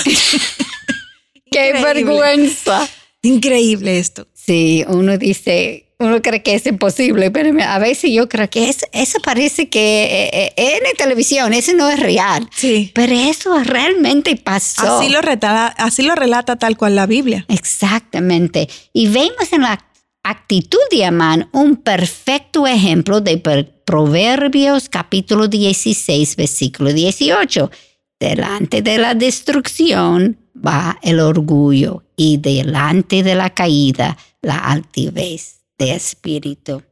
¡Qué 1.51 1.73
vergüenza! 1.73 2.89
Increíble 3.23 3.99
esto. 3.99 4.29
Sí, 4.35 4.85
uno 4.89 5.19
dice, 5.19 5.90
uno 6.01 6.23
cree 6.23 6.43
que 6.43 6.55
es 6.55 6.67
imposible, 6.67 7.31
pero 7.31 7.51
a 7.63 7.79
veces 7.79 8.11
yo 8.11 8.29
creo 8.29 8.49
que 8.49 8.71
eso 8.71 9.19
parece 9.23 9.69
que 9.69 10.05
eh, 10.05 10.31
eh, 10.33 10.53
en 10.57 10.83
la 10.83 10.93
televisión, 10.97 11.53
eso 11.53 11.75
no 11.75 11.91
es 11.91 12.01
real. 12.01 12.49
Sí. 12.57 12.91
Pero 12.95 13.13
eso 13.13 13.63
realmente 13.63 14.35
pasó. 14.37 14.99
Así 14.99 15.11
lo, 15.11 15.21
relata, 15.21 15.67
así 15.67 16.03
lo 16.03 16.15
relata 16.15 16.57
tal 16.57 16.79
cual 16.79 16.97
la 16.97 17.07
Biblia. 17.07 17.45
Exactamente. 17.49 18.69
Y 18.95 19.09
vemos 19.09 19.53
en 19.53 19.63
la 19.63 19.79
actitud 20.23 20.79
de 20.91 21.05
Amán 21.05 21.51
un 21.53 21.77
perfecto 21.77 22.67
ejemplo 22.67 23.21
de 23.21 23.37
Proverbios 23.85 24.89
capítulo 24.89 25.49
16, 25.49 26.37
versículo 26.37 26.93
18. 26.95 27.71
Delante 28.19 28.81
de 28.81 28.97
la 28.97 29.15
destrucción 29.15 30.39
va 30.57 30.99
el 31.03 31.21
orgullo 31.21 32.05
y 32.17 32.39
delante 32.39 33.23
de 33.23 33.35
la 33.35 33.51
caída 33.51 34.17
la 34.43 34.57
altivez 34.57 35.60
de 35.81 35.95
espíritu. 35.95 36.83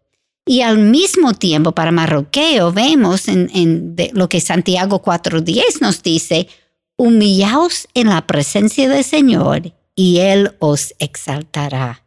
Y 0.46 0.62
al 0.62 0.78
mismo 0.78 1.34
tiempo, 1.34 1.72
para 1.72 1.92
Marroqueo, 1.92 2.72
vemos 2.72 3.28
en, 3.28 3.94
lo 4.14 4.28
que 4.28 4.40
Santiago 4.40 5.02
4.10 5.02 5.80
nos 5.82 6.02
dice, 6.02 6.48
humillaos 6.96 7.86
en 7.92 8.08
la 8.08 8.26
presencia 8.26 8.88
del 8.88 9.04
Señor 9.04 9.74
y 9.94 10.18
Él 10.18 10.52
os 10.58 10.94
exaltará. 10.98 12.06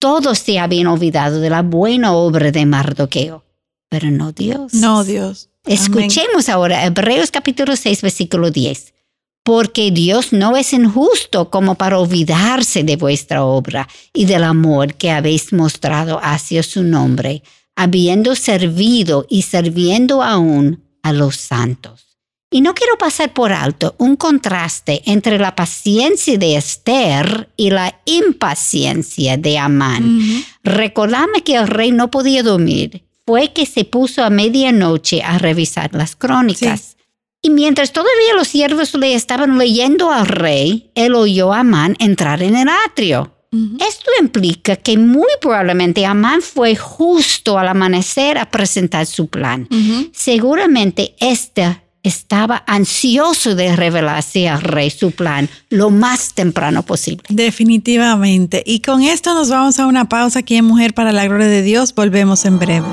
Todos 0.00 0.40
se 0.40 0.58
habían 0.58 0.88
olvidado 0.88 1.40
de 1.40 1.50
la 1.50 1.62
buena 1.62 2.12
obra 2.12 2.50
de 2.50 2.66
Mardoqueo, 2.66 3.44
pero 3.88 4.10
no 4.10 4.32
Dios. 4.32 4.74
No 4.74 5.04
Dios. 5.04 5.50
Escuchemos 5.64 6.48
ahora 6.48 6.84
Hebreos 6.86 7.30
capítulo 7.30 7.76
6, 7.76 8.02
versículo 8.02 8.50
10 8.50 8.94
porque 9.42 9.90
Dios 9.90 10.32
no 10.32 10.56
es 10.56 10.72
injusto 10.72 11.50
como 11.50 11.74
para 11.74 11.98
olvidarse 11.98 12.84
de 12.84 12.96
vuestra 12.96 13.44
obra 13.44 13.88
y 14.12 14.26
del 14.26 14.44
amor 14.44 14.94
que 14.94 15.10
habéis 15.10 15.52
mostrado 15.52 16.20
hacia 16.22 16.62
su 16.62 16.82
nombre, 16.82 17.42
habiendo 17.74 18.34
servido 18.34 19.26
y 19.28 19.42
sirviendo 19.42 20.22
aún 20.22 20.84
a 21.02 21.12
los 21.12 21.36
santos. 21.36 22.10
Y 22.52 22.62
no 22.62 22.74
quiero 22.74 22.98
pasar 22.98 23.32
por 23.32 23.52
alto 23.52 23.94
un 23.98 24.16
contraste 24.16 25.02
entre 25.06 25.38
la 25.38 25.54
paciencia 25.54 26.36
de 26.36 26.56
Esther 26.56 27.48
y 27.56 27.70
la 27.70 28.00
impaciencia 28.06 29.36
de 29.36 29.56
Amán. 29.56 30.44
Recordame 30.64 31.42
que 31.44 31.54
el 31.54 31.68
rey 31.68 31.92
no 31.92 32.10
podía 32.10 32.42
dormir. 32.42 33.04
Fue 33.24 33.52
que 33.52 33.66
se 33.66 33.84
puso 33.84 34.24
a 34.24 34.30
medianoche 34.30 35.22
a 35.22 35.38
revisar 35.38 35.94
las 35.94 36.16
crónicas. 36.16 36.96
Y 37.42 37.50
mientras 37.50 37.92
todavía 37.92 38.34
los 38.36 38.48
siervos 38.48 38.94
le 38.94 39.14
estaban 39.14 39.56
leyendo 39.56 40.10
al 40.10 40.26
rey, 40.26 40.90
él 40.94 41.14
oyó 41.14 41.52
a 41.52 41.60
Amán 41.60 41.96
entrar 41.98 42.42
en 42.42 42.56
el 42.56 42.68
atrio. 42.86 43.34
Esto 43.52 44.10
implica 44.20 44.76
que 44.76 44.96
muy 44.96 45.26
probablemente 45.40 46.06
Amán 46.06 46.40
fue 46.40 46.76
justo 46.76 47.58
al 47.58 47.66
amanecer 47.68 48.38
a 48.38 48.48
presentar 48.48 49.06
su 49.06 49.26
plan. 49.26 49.68
Seguramente 50.12 51.16
este 51.18 51.80
estaba 52.02 52.62
ansioso 52.66 53.54
de 53.54 53.74
revelarse 53.74 54.48
al 54.48 54.62
rey 54.62 54.90
su 54.90 55.10
plan 55.10 55.48
lo 55.68 55.90
más 55.90 56.34
temprano 56.34 56.84
posible. 56.84 57.24
Definitivamente. 57.28 58.62
Y 58.64 58.80
con 58.80 59.02
esto 59.02 59.34
nos 59.34 59.50
vamos 59.50 59.78
a 59.78 59.86
una 59.86 60.08
pausa 60.08 60.40
aquí 60.40 60.56
en 60.56 60.66
Mujer 60.66 60.94
para 60.94 61.12
la 61.12 61.26
Gloria 61.26 61.48
de 61.48 61.62
Dios. 61.62 61.94
Volvemos 61.94 62.44
en 62.44 62.58
breve. 62.58 62.86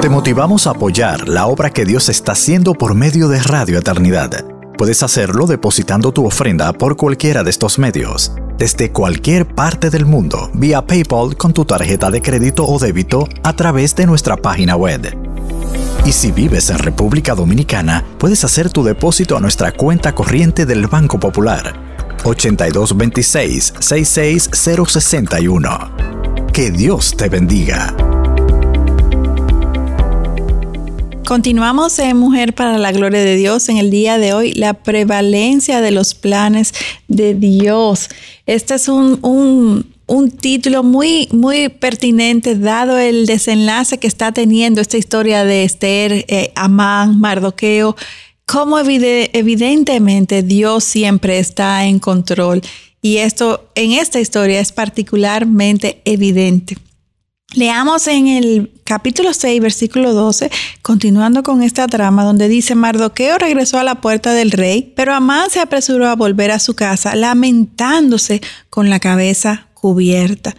Te 0.00 0.08
motivamos 0.08 0.66
a 0.66 0.70
apoyar 0.70 1.28
la 1.28 1.46
obra 1.46 1.68
que 1.68 1.84
Dios 1.84 2.08
está 2.08 2.32
haciendo 2.32 2.72
por 2.72 2.94
medio 2.94 3.28
de 3.28 3.42
Radio 3.42 3.78
Eternidad. 3.78 4.46
Puedes 4.78 5.02
hacerlo 5.02 5.46
depositando 5.46 6.10
tu 6.10 6.24
ofrenda 6.24 6.72
por 6.72 6.96
cualquiera 6.96 7.44
de 7.44 7.50
estos 7.50 7.78
medios, 7.78 8.32
desde 8.56 8.92
cualquier 8.92 9.54
parte 9.54 9.90
del 9.90 10.06
mundo, 10.06 10.50
vía 10.54 10.86
PayPal 10.86 11.36
con 11.36 11.52
tu 11.52 11.66
tarjeta 11.66 12.10
de 12.10 12.22
crédito 12.22 12.64
o 12.64 12.78
débito 12.78 13.28
a 13.42 13.54
través 13.54 13.94
de 13.94 14.06
nuestra 14.06 14.38
página 14.38 14.74
web. 14.74 15.14
Y 16.06 16.12
si 16.12 16.32
vives 16.32 16.70
en 16.70 16.78
República 16.78 17.34
Dominicana, 17.34 18.02
puedes 18.16 18.42
hacer 18.42 18.70
tu 18.70 18.82
depósito 18.82 19.36
a 19.36 19.40
nuestra 19.40 19.72
cuenta 19.72 20.14
corriente 20.14 20.64
del 20.64 20.86
Banco 20.86 21.20
Popular 21.20 21.74
8226 22.24 23.74
66061. 23.78 25.90
Que 26.54 26.70
Dios 26.70 27.14
te 27.18 27.28
bendiga. 27.28 27.94
Continuamos 31.30 31.96
en 32.00 32.16
Mujer 32.16 32.56
para 32.56 32.76
la 32.76 32.90
Gloria 32.90 33.20
de 33.20 33.36
Dios 33.36 33.68
en 33.68 33.76
el 33.76 33.88
día 33.88 34.18
de 34.18 34.32
hoy, 34.32 34.52
la 34.52 34.74
prevalencia 34.74 35.80
de 35.80 35.92
los 35.92 36.12
planes 36.12 36.74
de 37.06 37.34
Dios. 37.34 38.08
Este 38.46 38.74
es 38.74 38.88
un, 38.88 39.20
un, 40.08 40.30
título 40.32 40.82
muy, 40.82 41.28
muy 41.30 41.68
pertinente 41.68 42.56
dado 42.56 42.98
el 42.98 43.26
desenlace 43.26 43.98
que 43.98 44.08
está 44.08 44.32
teniendo 44.32 44.80
esta 44.80 44.98
historia 44.98 45.44
de 45.44 45.62
Esther, 45.62 46.24
eh, 46.26 46.50
Amán, 46.56 47.20
Mardoqueo, 47.20 47.94
como 48.44 48.80
evidentemente 48.80 50.42
Dios 50.42 50.82
siempre 50.82 51.38
está 51.38 51.84
en 51.86 52.00
control. 52.00 52.60
Y 53.02 53.18
esto 53.18 53.68
en 53.76 53.92
esta 53.92 54.18
historia 54.18 54.58
es 54.58 54.72
particularmente 54.72 56.02
evidente. 56.04 56.76
Leamos 57.54 58.06
en 58.06 58.28
el 58.28 58.70
capítulo 58.84 59.34
6, 59.34 59.60
versículo 59.60 60.14
12, 60.14 60.52
continuando 60.82 61.42
con 61.42 61.64
esta 61.64 61.88
trama, 61.88 62.22
donde 62.22 62.48
dice, 62.48 62.76
Mardoqueo 62.76 63.38
regresó 63.38 63.78
a 63.78 63.84
la 63.84 64.00
puerta 64.00 64.32
del 64.32 64.52
rey, 64.52 64.92
pero 64.94 65.14
Amán 65.14 65.50
se 65.50 65.58
apresuró 65.58 66.06
a 66.06 66.14
volver 66.14 66.52
a 66.52 66.60
su 66.60 66.74
casa, 66.74 67.16
lamentándose 67.16 68.40
con 68.68 68.88
la 68.88 69.00
cabeza 69.00 69.66
cubierta. 69.74 70.54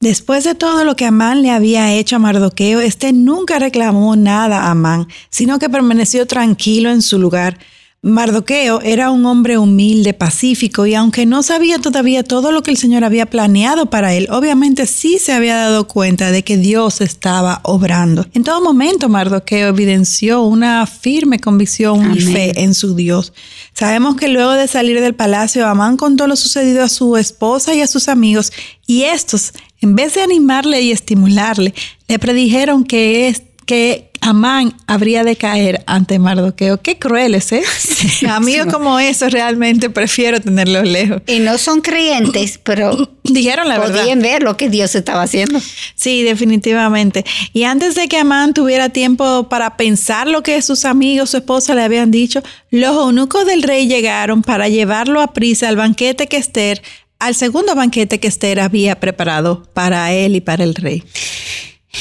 Después 0.00 0.44
de 0.44 0.54
todo 0.54 0.84
lo 0.84 0.96
que 0.96 1.04
Amán 1.04 1.42
le 1.42 1.50
había 1.50 1.92
hecho 1.92 2.16
a 2.16 2.18
Mardoqueo, 2.18 2.80
este 2.80 3.12
nunca 3.12 3.58
reclamó 3.58 4.16
nada 4.16 4.62
a 4.62 4.70
Amán, 4.70 5.08
sino 5.28 5.58
que 5.58 5.68
permaneció 5.68 6.26
tranquilo 6.26 6.90
en 6.90 7.02
su 7.02 7.18
lugar. 7.18 7.58
Mardoqueo 8.04 8.80
era 8.82 9.12
un 9.12 9.24
hombre 9.26 9.58
humilde, 9.58 10.12
pacífico, 10.12 10.86
y 10.86 10.94
aunque 10.96 11.24
no 11.24 11.44
sabía 11.44 11.78
todavía 11.78 12.24
todo 12.24 12.50
lo 12.50 12.64
que 12.64 12.72
el 12.72 12.76
Señor 12.76 13.04
había 13.04 13.26
planeado 13.26 13.90
para 13.90 14.12
él, 14.12 14.26
obviamente 14.32 14.88
sí 14.88 15.20
se 15.20 15.32
había 15.32 15.54
dado 15.54 15.86
cuenta 15.86 16.32
de 16.32 16.42
que 16.42 16.56
Dios 16.56 17.00
estaba 17.00 17.60
obrando. 17.62 18.26
En 18.34 18.42
todo 18.42 18.60
momento 18.60 19.08
Mardoqueo 19.08 19.68
evidenció 19.68 20.42
una 20.42 20.84
firme 20.88 21.38
convicción 21.38 22.12
y 22.16 22.20
fe 22.20 22.60
en 22.64 22.74
su 22.74 22.96
Dios. 22.96 23.32
Sabemos 23.72 24.16
que 24.16 24.26
luego 24.26 24.50
de 24.50 24.66
salir 24.66 25.00
del 25.00 25.14
palacio, 25.14 25.68
Amán 25.68 25.96
contó 25.96 26.26
lo 26.26 26.34
sucedido 26.34 26.82
a 26.82 26.88
su 26.88 27.16
esposa 27.16 27.72
y 27.72 27.82
a 27.82 27.86
sus 27.86 28.08
amigos, 28.08 28.52
y 28.84 29.04
estos, 29.04 29.52
en 29.80 29.94
vez 29.94 30.14
de 30.14 30.22
animarle 30.22 30.82
y 30.82 30.90
estimularle, 30.90 31.72
le 32.08 32.18
predijeron 32.18 32.82
que, 32.82 33.28
es, 33.28 33.42
que 33.64 34.11
Amán 34.24 34.72
habría 34.86 35.24
de 35.24 35.34
caer 35.34 35.82
ante 35.86 36.20
Mardoqueo. 36.20 36.80
Qué 36.80 36.96
crueles, 36.96 37.50
¿eh? 37.50 37.64
Amigos 38.28 38.66
como 38.72 39.00
eso 39.00 39.28
realmente 39.28 39.90
prefiero 39.90 40.40
tenerlos 40.40 40.88
lejos. 40.88 41.22
Y 41.26 41.40
no 41.40 41.58
son 41.58 41.80
creyentes, 41.80 42.58
pero 42.62 43.10
dijeron 43.24 43.68
la 43.68 43.80
verdad. 43.80 44.00
Podían 44.00 44.20
ver 44.20 44.44
lo 44.44 44.56
que 44.56 44.70
Dios 44.70 44.94
estaba 44.94 45.22
haciendo. 45.22 45.60
Sí, 45.96 46.22
definitivamente. 46.22 47.24
Y 47.52 47.64
antes 47.64 47.96
de 47.96 48.06
que 48.06 48.18
Amán 48.18 48.54
tuviera 48.54 48.90
tiempo 48.90 49.48
para 49.48 49.76
pensar 49.76 50.28
lo 50.28 50.44
que 50.44 50.62
sus 50.62 50.84
amigos, 50.84 51.30
su 51.30 51.38
esposa 51.38 51.74
le 51.74 51.82
habían 51.82 52.12
dicho, 52.12 52.44
los 52.70 52.94
eunucos 52.94 53.44
del 53.44 53.64
rey 53.64 53.88
llegaron 53.88 54.42
para 54.42 54.68
llevarlo 54.68 55.20
a 55.20 55.32
prisa 55.32 55.68
al 55.68 55.74
banquete 55.74 56.28
que 56.28 56.36
Esther, 56.36 56.80
al 57.18 57.34
segundo 57.34 57.74
banquete 57.74 58.20
que 58.20 58.28
Esther 58.28 58.60
había 58.60 59.00
preparado 59.00 59.64
para 59.74 60.12
él 60.12 60.36
y 60.36 60.40
para 60.40 60.62
el 60.62 60.76
rey. 60.76 61.02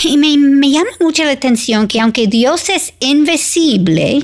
Y 0.04 0.18
me, 0.18 0.70
llama 0.70 0.90
mucho 1.00 1.24
la 1.24 1.32
atención 1.32 1.88
que 1.88 2.00
aunque 2.00 2.28
Dios 2.28 2.70
es 2.70 2.94
invisible, 3.00 4.24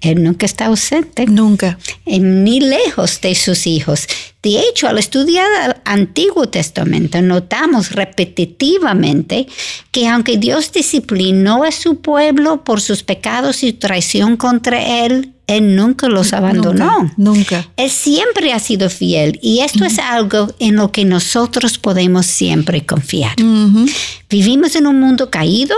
Él 0.00 0.22
nunca 0.22 0.46
está 0.46 0.66
ausente. 0.66 1.26
Nunca. 1.26 1.78
Ni 2.06 2.60
lejos 2.60 3.20
de 3.20 3.34
sus 3.34 3.66
hijos. 3.66 4.06
De 4.42 4.60
hecho, 4.60 4.88
al 4.88 4.98
estudiar 4.98 5.46
el 5.66 5.76
Antiguo 5.84 6.48
Testamento, 6.48 7.20
notamos 7.20 7.92
repetitivamente 7.92 9.46
que 9.90 10.08
aunque 10.08 10.38
Dios 10.38 10.72
disciplinó 10.72 11.64
a 11.64 11.72
su 11.72 12.00
pueblo 12.00 12.64
por 12.64 12.80
sus 12.80 13.02
pecados 13.02 13.62
y 13.62 13.74
traición 13.74 14.36
contra 14.36 15.04
Él, 15.04 15.34
él 15.50 15.74
nunca 15.74 16.08
los 16.08 16.32
abandonó. 16.32 17.10
Nunca. 17.16 17.68
Él 17.76 17.90
siempre 17.90 18.52
ha 18.52 18.60
sido 18.60 18.88
fiel 18.88 19.40
y 19.42 19.60
esto 19.60 19.84
es 19.84 19.98
algo 19.98 20.54
en 20.60 20.76
lo 20.76 20.92
que 20.92 21.04
nosotros 21.04 21.76
podemos 21.76 22.26
siempre 22.26 22.86
confiar. 22.86 23.34
Vivimos 24.30 24.76
en 24.76 24.86
un 24.86 25.00
mundo 25.00 25.28
caído, 25.28 25.74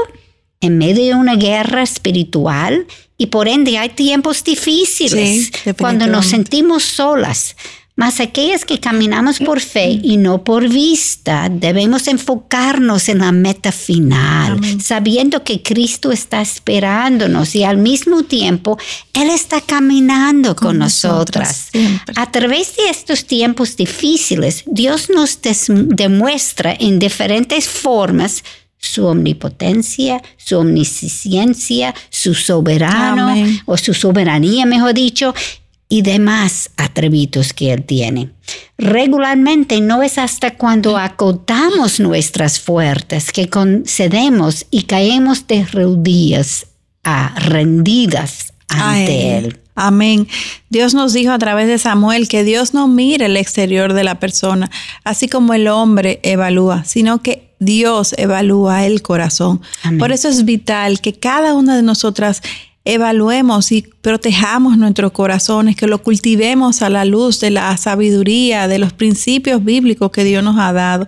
en 0.60 0.76
medio 0.76 1.06
de 1.06 1.14
una 1.14 1.36
guerra 1.36 1.82
espiritual 1.82 2.86
y 3.22 3.26
por 3.26 3.46
ende 3.46 3.78
hay 3.78 3.90
tiempos 3.90 4.42
difíciles 4.42 5.52
cuando 5.78 6.08
nos 6.08 6.26
sentimos 6.26 6.82
solas. 6.82 7.54
Mas 7.94 8.18
aquellas 8.18 8.64
que 8.64 8.80
caminamos 8.80 9.38
por 9.38 9.60
fe 9.60 10.00
y 10.02 10.16
no 10.16 10.42
por 10.42 10.68
vista, 10.68 11.48
debemos 11.48 12.08
enfocarnos 12.08 13.08
en 13.08 13.18
la 13.18 13.30
meta 13.30 13.70
final, 13.70 14.58
sabiendo 14.80 15.44
que 15.44 15.62
Cristo 15.62 16.10
está 16.10 16.40
esperándonos 16.40 17.54
y 17.54 17.62
al 17.62 17.76
mismo 17.76 18.24
tiempo 18.24 18.76
Él 19.12 19.30
está 19.30 19.60
caminando 19.60 20.56
con, 20.56 20.78
nosotras. 20.78 21.68
A 22.16 22.28
través 22.32 22.74
de 22.76 22.88
estos 22.88 23.24
tiempos 23.26 23.76
difíciles, 23.76 24.64
Dios 24.66 25.10
nos 25.10 25.38
demuestra 25.68 26.74
en 26.76 26.98
diferentes 26.98 27.68
formas 27.68 28.42
su 28.82 29.06
omnipotencia, 29.06 30.20
su 30.36 30.58
omnisciencia, 30.58 31.94
su 32.10 32.34
soberano 32.34 33.34
o 33.64 33.78
su 33.78 33.94
soberanía, 33.94 34.66
mejor 34.66 34.92
dicho, 34.92 35.34
y 35.88 36.02
demás 36.02 36.70
atributos 36.76 37.52
que 37.52 37.72
Él 37.72 37.84
tiene. 37.84 38.30
Regularmente 38.76 39.80
no 39.80 40.02
es 40.02 40.18
hasta 40.18 40.56
cuando 40.56 40.98
acotamos 40.98 42.00
nuestras 42.00 42.60
fuerzas 42.60 43.30
que 43.30 43.48
concedemos 43.48 44.66
y 44.70 44.82
caemos 44.82 45.46
de 45.46 45.64
rodillas 45.64 46.66
a 47.04 47.34
rendidas 47.38 48.52
ante 48.68 49.38
él. 49.38 49.58
Amén. 49.74 50.28
Dios 50.68 50.94
nos 50.94 51.12
dijo 51.12 51.32
a 51.32 51.38
través 51.38 51.66
de 51.66 51.78
Samuel 51.78 52.28
que 52.28 52.44
Dios 52.44 52.74
no 52.74 52.88
mira 52.88 53.26
el 53.26 53.36
exterior 53.36 53.92
de 53.94 54.04
la 54.04 54.18
persona, 54.18 54.70
así 55.04 55.28
como 55.28 55.54
el 55.54 55.68
hombre 55.68 56.20
evalúa, 56.22 56.84
sino 56.84 57.22
que 57.22 57.51
Dios 57.64 58.14
evalúa 58.18 58.86
el 58.86 59.02
corazón. 59.02 59.60
Por 59.98 60.12
eso 60.12 60.28
es 60.28 60.44
vital 60.44 61.00
que 61.00 61.12
cada 61.12 61.54
una 61.54 61.76
de 61.76 61.82
nosotras 61.82 62.42
evaluemos 62.84 63.70
y 63.72 63.82
protejamos 63.82 64.76
nuestros 64.76 65.12
corazones, 65.12 65.76
que 65.76 65.86
lo 65.86 66.02
cultivemos 66.02 66.82
a 66.82 66.90
la 66.90 67.04
luz 67.04 67.40
de 67.40 67.50
la 67.50 67.76
sabiduría, 67.76 68.66
de 68.66 68.78
los 68.78 68.92
principios 68.92 69.64
bíblicos 69.64 70.10
que 70.10 70.24
Dios 70.24 70.42
nos 70.42 70.58
ha 70.58 70.72
dado. 70.72 71.06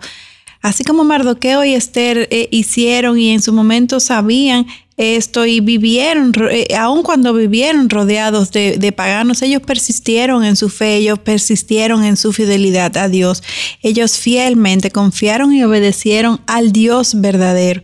Así 0.62 0.82
como 0.84 1.04
Mardoqueo 1.04 1.64
y 1.64 1.74
Esther 1.74 2.28
eh, 2.30 2.48
hicieron 2.50 3.18
y 3.18 3.32
en 3.32 3.42
su 3.42 3.52
momento 3.52 4.00
sabían 4.00 4.66
esto 4.96 5.44
y 5.44 5.60
vivieron, 5.60 6.32
eh, 6.50 6.68
aun 6.78 7.02
cuando 7.02 7.34
vivieron 7.34 7.90
rodeados 7.90 8.52
de, 8.52 8.78
de, 8.78 8.92
paganos, 8.92 9.42
ellos 9.42 9.62
persistieron 9.62 10.44
en 10.44 10.56
su 10.56 10.68
fe, 10.68 10.96
ellos 10.96 11.18
persistieron 11.18 12.04
en 12.04 12.16
su 12.16 12.32
fidelidad 12.32 12.96
a 12.96 13.08
Dios. 13.08 13.42
Ellos 13.82 14.18
fielmente 14.18 14.90
confiaron 14.90 15.52
y 15.52 15.64
obedecieron 15.64 16.40
al 16.46 16.72
Dios 16.72 17.20
verdadero. 17.20 17.82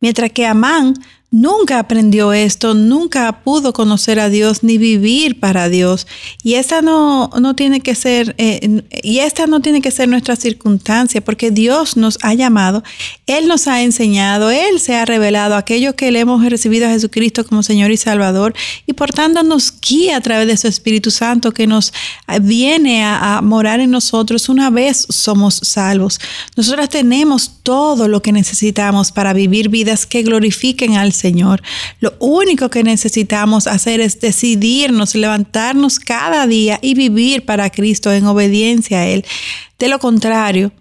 Mientras 0.00 0.30
que 0.30 0.46
Amán 0.46 0.94
nunca 1.32 1.78
aprendió 1.78 2.34
esto, 2.34 2.74
nunca 2.74 3.40
pudo 3.42 3.72
conocer 3.72 4.20
a 4.20 4.28
Dios 4.28 4.62
ni 4.62 4.76
vivir 4.76 5.40
para 5.40 5.68
Dios. 5.70 6.06
Y 6.42 6.54
esta 6.54 6.82
no, 6.82 7.30
no 7.40 7.56
tiene 7.56 7.80
que 7.80 7.94
ser, 7.94 8.34
eh, 8.38 8.82
y 9.02 9.18
esta 9.20 9.46
no 9.46 9.60
tiene 9.60 9.80
que 9.80 9.90
ser 9.90 10.08
nuestra 10.08 10.36
circunstancia, 10.36 11.22
porque 11.22 11.50
Dios 11.50 11.96
nos 11.96 12.18
ha 12.22 12.34
llamado, 12.34 12.84
Él 13.26 13.48
nos 13.48 13.66
ha 13.66 13.82
enseñado, 13.82 14.50
Él 14.50 14.78
se 14.78 14.94
ha 14.94 15.06
revelado 15.06 15.56
aquello 15.56 15.96
que 15.96 16.12
le 16.12 16.20
hemos 16.20 16.44
recibido 16.44 16.86
a 16.86 16.90
Jesucristo 16.90 17.46
como 17.46 17.62
Señor 17.62 17.90
y 17.90 17.96
Salvador, 17.96 18.54
y 18.86 18.92
por 18.92 19.10
tanto 19.10 19.42
nos 19.42 19.72
guía 19.80 20.18
a 20.18 20.20
través 20.20 20.46
de 20.46 20.56
su 20.58 20.68
Espíritu 20.68 21.10
Santo 21.10 21.52
que 21.52 21.66
nos 21.66 21.94
viene 22.42 23.04
a, 23.04 23.38
a 23.38 23.42
morar 23.42 23.80
en 23.80 23.90
nosotros 23.90 24.50
una 24.50 24.68
vez 24.68 25.06
somos 25.08 25.60
salvos. 25.62 26.20
Nosotras 26.56 26.90
tenemos 26.90 27.52
todo 27.62 28.06
lo 28.06 28.20
que 28.20 28.32
necesitamos 28.32 29.12
para 29.12 29.32
vivir 29.32 29.70
vidas 29.70 30.04
que 30.04 30.22
glorifiquen 30.22 30.96
al. 30.96 31.14
Lo 32.00 32.14
único 32.18 32.70
que 32.70 32.82
necesitamos 32.82 33.66
hacer 33.66 34.00
es 34.00 34.20
decidirnos, 34.20 35.14
levantarnos 35.14 35.98
cada 35.98 36.46
día 36.46 36.78
y 36.82 36.94
vivir 36.94 37.44
para 37.44 37.70
Cristo 37.70 38.12
en 38.12 38.26
obediencia 38.26 39.00
a 39.00 39.06
Él. 39.06 39.24
De 39.78 39.88
lo 39.88 39.98
contrario, 39.98 40.72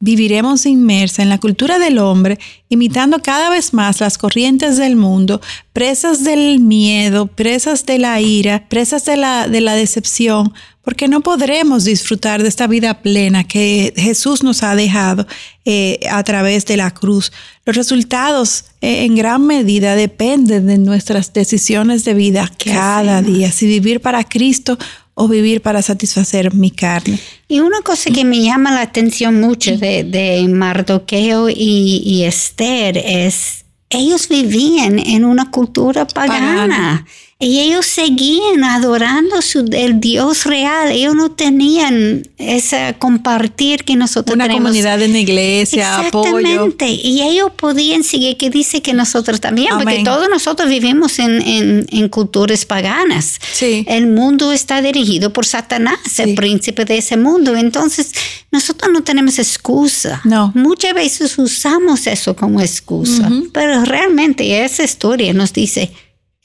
viviremos 0.00 0.64
inmersa 0.66 1.22
en 1.22 1.28
la 1.28 1.38
cultura 1.38 1.78
del 1.78 1.98
hombre, 1.98 2.38
imitando 2.68 3.20
cada 3.20 3.50
vez 3.50 3.74
más 3.74 4.00
las 4.00 4.16
corrientes 4.16 4.76
del 4.76 4.96
mundo, 4.96 5.40
presas 5.72 6.22
del 6.22 6.60
miedo, 6.60 7.26
presas 7.26 7.84
de 7.84 7.98
la 7.98 8.20
ira, 8.20 8.68
presas 8.68 9.04
de 9.04 9.16
la, 9.16 9.48
de 9.48 9.60
la 9.60 9.74
decepción, 9.74 10.54
porque 10.88 11.06
no 11.06 11.20
podremos 11.20 11.84
disfrutar 11.84 12.42
de 12.42 12.48
esta 12.48 12.66
vida 12.66 13.02
plena 13.02 13.44
que 13.44 13.92
Jesús 13.94 14.42
nos 14.42 14.62
ha 14.62 14.74
dejado 14.74 15.26
eh, 15.66 16.00
a 16.10 16.24
través 16.24 16.64
de 16.64 16.78
la 16.78 16.92
cruz. 16.92 17.30
Los 17.66 17.76
resultados 17.76 18.64
eh, 18.80 19.04
en 19.04 19.14
gran 19.14 19.46
medida 19.46 19.96
dependen 19.96 20.66
de 20.66 20.78
nuestras 20.78 21.34
decisiones 21.34 22.06
de 22.06 22.14
vida 22.14 22.50
cada 22.64 23.20
día, 23.20 23.52
si 23.52 23.66
vivir 23.66 24.00
para 24.00 24.24
Cristo 24.24 24.78
o 25.12 25.28
vivir 25.28 25.60
para 25.60 25.82
satisfacer 25.82 26.54
mi 26.54 26.70
carne. 26.70 27.18
Y 27.48 27.60
una 27.60 27.82
cosa 27.82 28.10
que 28.10 28.24
me 28.24 28.40
llama 28.42 28.72
la 28.72 28.80
atención 28.80 29.42
mucho 29.42 29.76
de, 29.76 30.46
Mardoqueo 30.48 31.50
y, 31.50 32.22
Esther 32.24 32.96
es, 32.96 33.66
ellos 33.90 34.26
vivían 34.26 34.98
en 34.98 35.26
una 35.26 35.50
cultura 35.50 36.06
pagana. 36.06 37.04
Y 37.40 37.60
ellos 37.60 37.86
seguían 37.86 38.64
adorando 38.64 39.40
su, 39.42 39.60
el 39.70 40.00
Dios 40.00 40.44
real. 40.44 40.90
Ellos 40.90 41.14
no 41.14 41.30
tenían 41.30 42.28
ese 42.36 42.96
compartir 42.98 43.84
que 43.84 43.94
nosotros 43.94 44.34
Una 44.34 44.46
tenemos. 44.46 44.70
comunidad 44.70 45.00
en 45.00 45.12
la 45.12 45.20
iglesia, 45.20 46.00
Exactamente. 46.04 46.56
apoyo. 46.56 46.74
Y 46.80 47.22
ellos 47.22 47.52
podían 47.54 48.02
seguir, 48.02 48.36
que 48.38 48.50
dice 48.50 48.82
que 48.82 48.92
nosotros 48.92 49.40
también, 49.40 49.68
porque 49.78 50.02
todos 50.02 50.28
nosotros 50.28 50.68
vivimos 50.68 51.20
en, 51.20 51.86
en, 51.88 52.08
culturas 52.08 52.64
paganas. 52.64 53.38
Sí. 53.52 53.84
El 53.86 54.08
mundo 54.08 54.50
está 54.52 54.82
dirigido 54.82 55.32
por 55.32 55.46
Satanás, 55.46 56.18
el 56.18 56.34
príncipe 56.34 56.84
de 56.84 56.98
ese 56.98 57.16
mundo. 57.16 57.54
Entonces, 57.54 58.14
nosotros 58.50 58.90
no 58.92 59.04
tenemos 59.04 59.38
excusa. 59.38 60.22
No. 60.24 60.50
Muchas 60.56 60.92
veces 60.92 61.38
usamos 61.38 62.08
eso 62.08 62.34
como 62.34 62.60
excusa, 62.60 63.30
pero 63.52 63.84
realmente 63.84 64.64
esa 64.64 64.82
historia 64.82 65.32
nos 65.32 65.52
dice 65.52 65.92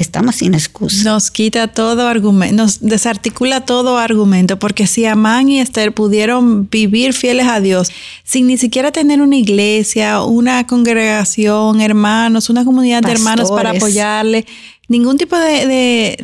estamos 0.04 0.36
sin 0.36 0.54
excusa. 0.54 1.04
Nos 1.04 1.32
quita 1.32 1.68
todo 1.68 2.08
argumento, 2.08 2.56
nos 2.56 2.80
desarticula 2.80 3.62
todo 3.62 3.98
argumento, 3.98 4.60
porque 4.60 4.86
si 4.86 5.06
Amán 5.06 5.50
y 5.50 5.60
Esther 5.60 5.94
pudieron 5.94 6.70
vivir 6.70 7.14
fieles 7.14 7.48
a 7.48 7.60
Dios 7.60 7.90
sin 8.24 8.48
ni 8.48 8.58
siquiera 8.58 8.92
tener 8.92 9.22
una 9.22 9.38
iglesia, 9.38 10.22
una 10.22 10.68
congregación, 10.68 11.82
hermanos, 11.82 12.50
una 12.50 12.64
comunidad 12.64 13.02
de 13.02 13.12
hermanos 13.12 13.50
para 13.50 13.72
apoyarle, 13.72 14.46
ningún 14.88 15.18
tipo 15.18 15.38
de, 15.38 16.18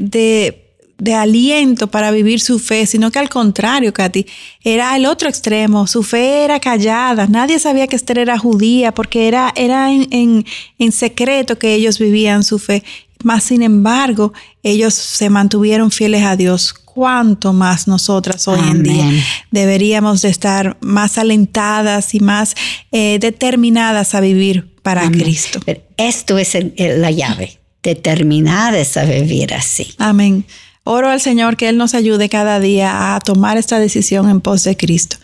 de 1.00 1.14
aliento 1.14 1.88
para 1.88 2.12
vivir 2.12 2.42
su 2.42 2.60
fe, 2.60 2.86
sino 2.86 3.10
que 3.10 3.20
al 3.20 3.30
contrario, 3.30 3.94
Katy, 3.94 4.26
era 4.64 4.96
el 4.96 5.06
otro 5.06 5.30
extremo. 5.30 5.88
Su 5.88 6.04
fe 6.04 6.44
era 6.44 6.60
callada. 6.60 7.26
Nadie 7.28 7.58
sabía 7.58 7.88
que 7.88 7.96
Esther 7.96 8.20
era 8.20 8.38
judía 8.38 8.94
porque 8.94 9.28
era, 9.28 9.52
era 9.56 9.92
en, 9.92 10.46
en, 10.78 10.92
secreto 10.92 11.58
que 11.58 11.74
ellos 11.74 11.98
vivían 12.00 12.44
su 12.44 12.60
fe. 12.60 12.84
Mas, 13.24 13.44
sin 13.44 13.62
embargo, 13.62 14.34
ellos 14.64 14.94
se 14.94 15.30
mantuvieron 15.30 15.92
fieles 15.92 16.24
a 16.24 16.36
Dios. 16.36 16.74
Cuánto 16.74 17.54
más 17.54 17.88
nosotras 17.88 18.48
hoy 18.48 18.60
en 18.60 18.84
día 18.84 19.10
deberíamos 19.52 20.22
de 20.22 20.30
estar 20.30 20.78
más 20.82 21.18
alentadas 21.18 22.14
y 22.14 22.20
más 22.20 22.56
eh, 22.92 23.20
determinadas 23.20 24.16
a 24.16 24.22
vivir 24.22 24.74
para 24.82 25.10
Cristo. 25.10 25.60
esto 25.98 26.38
es 26.38 26.58
la 26.78 27.12
llave, 27.12 27.60
determinadas 27.84 28.98
a 28.98 29.06
vivir 29.06 29.54
así. 29.54 29.94
Amén. 29.98 30.46
Oro 30.84 31.10
al 31.10 31.22
Señor 31.22 31.56
que 31.56 31.70
Él 31.70 31.78
nos 31.78 31.94
ayude 31.94 32.30
cada 32.30 32.60
día 32.60 33.16
a 33.16 33.20
tomar 33.20 33.58
esta 33.58 33.80
decisión 33.80 34.30
en 34.30 34.42
pos 34.42 34.64
de 34.64 34.76
Cristo. 34.76 35.18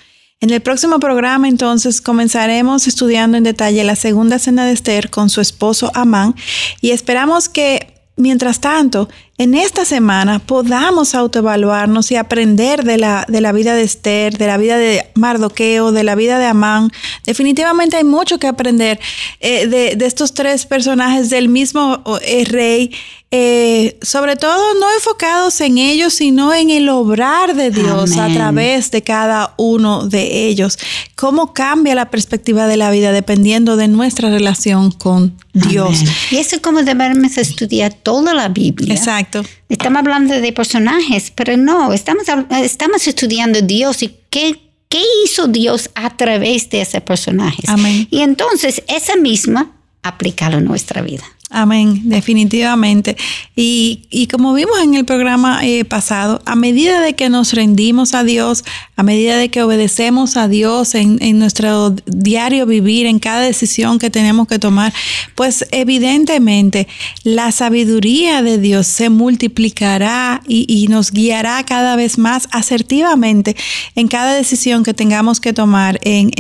En 0.46 0.52
el 0.52 0.62
próximo 0.62 1.00
programa 1.00 1.48
entonces 1.48 2.02
comenzaremos 2.02 2.86
estudiando 2.86 3.36
en 3.36 3.44
detalle 3.44 3.84
la 3.84 3.96
segunda 3.96 4.38
cena 4.38 4.64
de 4.64 4.74
Esther 4.74 5.10
con 5.10 5.32
su 5.32 5.42
esposo 5.42 5.90
Amán 5.96 6.36
y 6.82 6.92
esperamos 6.92 7.50
que 7.50 7.96
mientras 8.16 8.62
tanto 8.62 9.10
en 9.38 9.54
esta 9.54 9.84
semana 9.84 10.40
podamos 10.40 11.14
autoevaluarnos 11.14 12.10
y 12.12 12.16
aprender 12.16 12.84
de 12.86 12.98
la, 12.98 13.26
de 13.28 13.42
la 13.42 13.52
vida 13.52 13.76
de 13.76 13.84
Esther, 13.84 14.38
de 14.38 14.48
la 14.48 14.58
vida 14.58 14.78
de 14.78 15.10
Mardoqueo, 15.16 15.92
de 15.92 16.04
la 16.06 16.16
vida 16.16 16.40
de 16.40 16.46
Amán. 16.46 16.90
Definitivamente 17.26 17.98
hay 17.98 18.06
mucho 18.06 18.40
que 18.40 18.48
aprender 18.48 18.98
eh, 19.42 19.68
de, 19.68 20.06
estos 20.06 20.34
tres 20.34 20.66
personajes 20.66 21.30
del 21.30 21.50
mismo 21.50 22.02
eh, 22.22 22.46
rey. 22.46 22.92
Eh, 23.32 23.98
sobre 24.02 24.38
todo 24.38 24.64
no 24.80 24.86
enfocados 24.94 25.60
en 25.60 25.78
ellos, 25.78 26.14
sino 26.14 26.54
en 26.54 26.70
el 26.70 26.88
obrar 26.88 27.54
de 27.54 27.70
Dios 27.70 28.16
a 28.18 28.32
través 28.32 28.92
de 28.92 29.02
cada 29.02 29.54
uno 29.58 30.08
de 30.08 30.48
ellos. 30.48 30.78
Cómo 31.16 31.52
cambia 31.54 31.96
la 31.96 32.10
perspectiva 32.10 32.68
de 32.68 32.78
la 32.78 32.92
vida 32.92 33.12
dependiendo 33.12 33.76
de 33.76 33.90
nuestra 33.90 34.30
relación 34.30 34.92
con 34.92 35.36
Dios. 35.54 36.04
Y 36.32 36.38
eso 36.38 36.56
es 36.56 36.62
como 36.62 36.84
debemos 36.84 37.38
estudiar 37.38 37.94
toda 37.94 38.34
la 38.34 38.48
Biblia. 38.48 38.94
Exacto. 38.94 39.25
Estamos 39.70 40.00
hablando 40.00 40.34
de 40.34 40.54
personajes, 40.54 41.32
pero 41.32 41.58
no, 41.58 41.94
estamos, 41.94 42.26
estamos 42.62 43.08
estudiando 43.08 43.62
Dios 43.62 44.04
y 44.04 44.16
qué, 44.30 44.60
qué 44.90 45.02
hizo 45.24 45.48
Dios 45.48 45.90
a 45.96 46.16
través 46.16 46.70
de 46.70 46.82
ese 46.82 47.02
personaje. 47.02 47.64
Y 48.10 48.22
entonces 48.22 48.84
esa 48.88 49.16
misma 49.16 49.72
aplicarlo 50.04 50.58
a 50.58 50.62
nuestra 50.62 51.02
vida. 51.02 51.24
Amén, 51.56 52.02
definitivamente. 52.04 53.16
Y, 53.56 54.28
como 54.30 54.54
vimos 54.54 54.78
en 54.84 54.94
el 54.96 55.06
programa 55.06 55.66
eh, 55.66 55.86
pasado, 55.86 56.42
a 56.46 56.58
medida 56.58 57.00
de 57.00 57.14
que 57.14 57.30
nos 57.30 57.54
rendimos 57.54 58.14
a 58.14 58.26
Dios, 58.26 58.66
a 58.98 59.04
medida 59.04 59.38
de 59.38 59.48
que 59.48 59.64
obedecemos 59.64 60.36
a 60.36 60.50
Dios 60.50 60.96
en, 60.96 61.40
nuestro 61.40 61.92
diario 62.06 62.66
vivir, 62.66 63.06
en 63.06 63.20
cada 63.20 63.40
decisión 63.40 64.00
que 64.00 64.10
tenemos 64.10 64.50
que 64.50 64.60
tomar, 64.60 64.94
pues 65.36 65.66
evidentemente 65.72 66.90
la 67.24 67.54
sabiduría 67.54 68.42
de 68.42 68.58
Dios 68.58 68.88
se 68.88 69.10
multiplicará 69.10 70.42
y, 70.50 70.86
nos 70.90 71.12
guiará 71.12 71.64
cada 71.64 71.96
vez 71.96 72.18
más 72.18 72.50
asertivamente 72.52 73.56
en 73.96 74.10
cada 74.10 74.34
decisión 74.34 74.84
que 74.84 74.94
tengamos 74.94 75.40
que 75.40 75.54
tomar 75.54 76.00
en, 76.04 76.32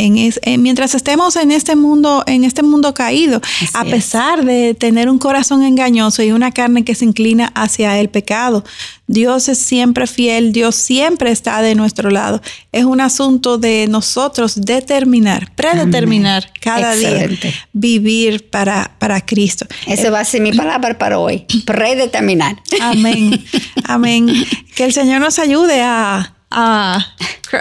mientras 0.61 0.93
estemos 0.93 1.37
en 1.37 1.51
este 1.51 1.77
mundo, 1.77 2.23
en 2.27 2.43
este 2.43 2.63
mundo 2.63 2.93
caído, 2.93 3.41
a 3.73 3.85
pesar 3.85 4.43
de 4.43 4.73
tener 4.73 5.04
un 5.09 5.19
corazón 5.19 5.63
engañoso 5.63 6.23
y 6.23 6.31
una 6.31 6.51
carne 6.51 6.83
que 6.83 6.95
se 6.95 7.05
inclina 7.05 7.51
hacia 7.55 7.99
el 7.99 8.09
pecado. 8.09 8.63
Dios 9.07 9.49
es 9.49 9.59
siempre 9.59 10.07
fiel, 10.07 10.51
Dios 10.51 10.75
siempre 10.75 11.31
está 11.31 11.61
de 11.61 11.75
nuestro 11.75 12.09
lado. 12.09 12.41
Es 12.71 12.85
un 12.85 13.01
asunto 13.01 13.57
de 13.57 13.87
nosotros 13.87 14.59
determinar, 14.61 15.51
predeterminar 15.55 16.51
cada 16.59 16.95
día 16.95 17.29
vivir 17.73 18.49
para, 18.49 18.91
para 18.99 19.21
Cristo. 19.21 19.65
Esa 19.87 20.09
va 20.09 20.21
a 20.21 20.25
ser 20.25 20.41
mi 20.41 20.53
palabra 20.53 20.97
para 20.97 21.19
hoy, 21.19 21.45
predeterminar. 21.65 22.61
Amén, 22.81 23.43
amén. 23.83 24.45
Que 24.75 24.85
el 24.85 24.93
Señor 24.93 25.21
nos 25.21 25.39
ayude 25.39 25.81
a 25.81 26.34
a, 26.55 27.05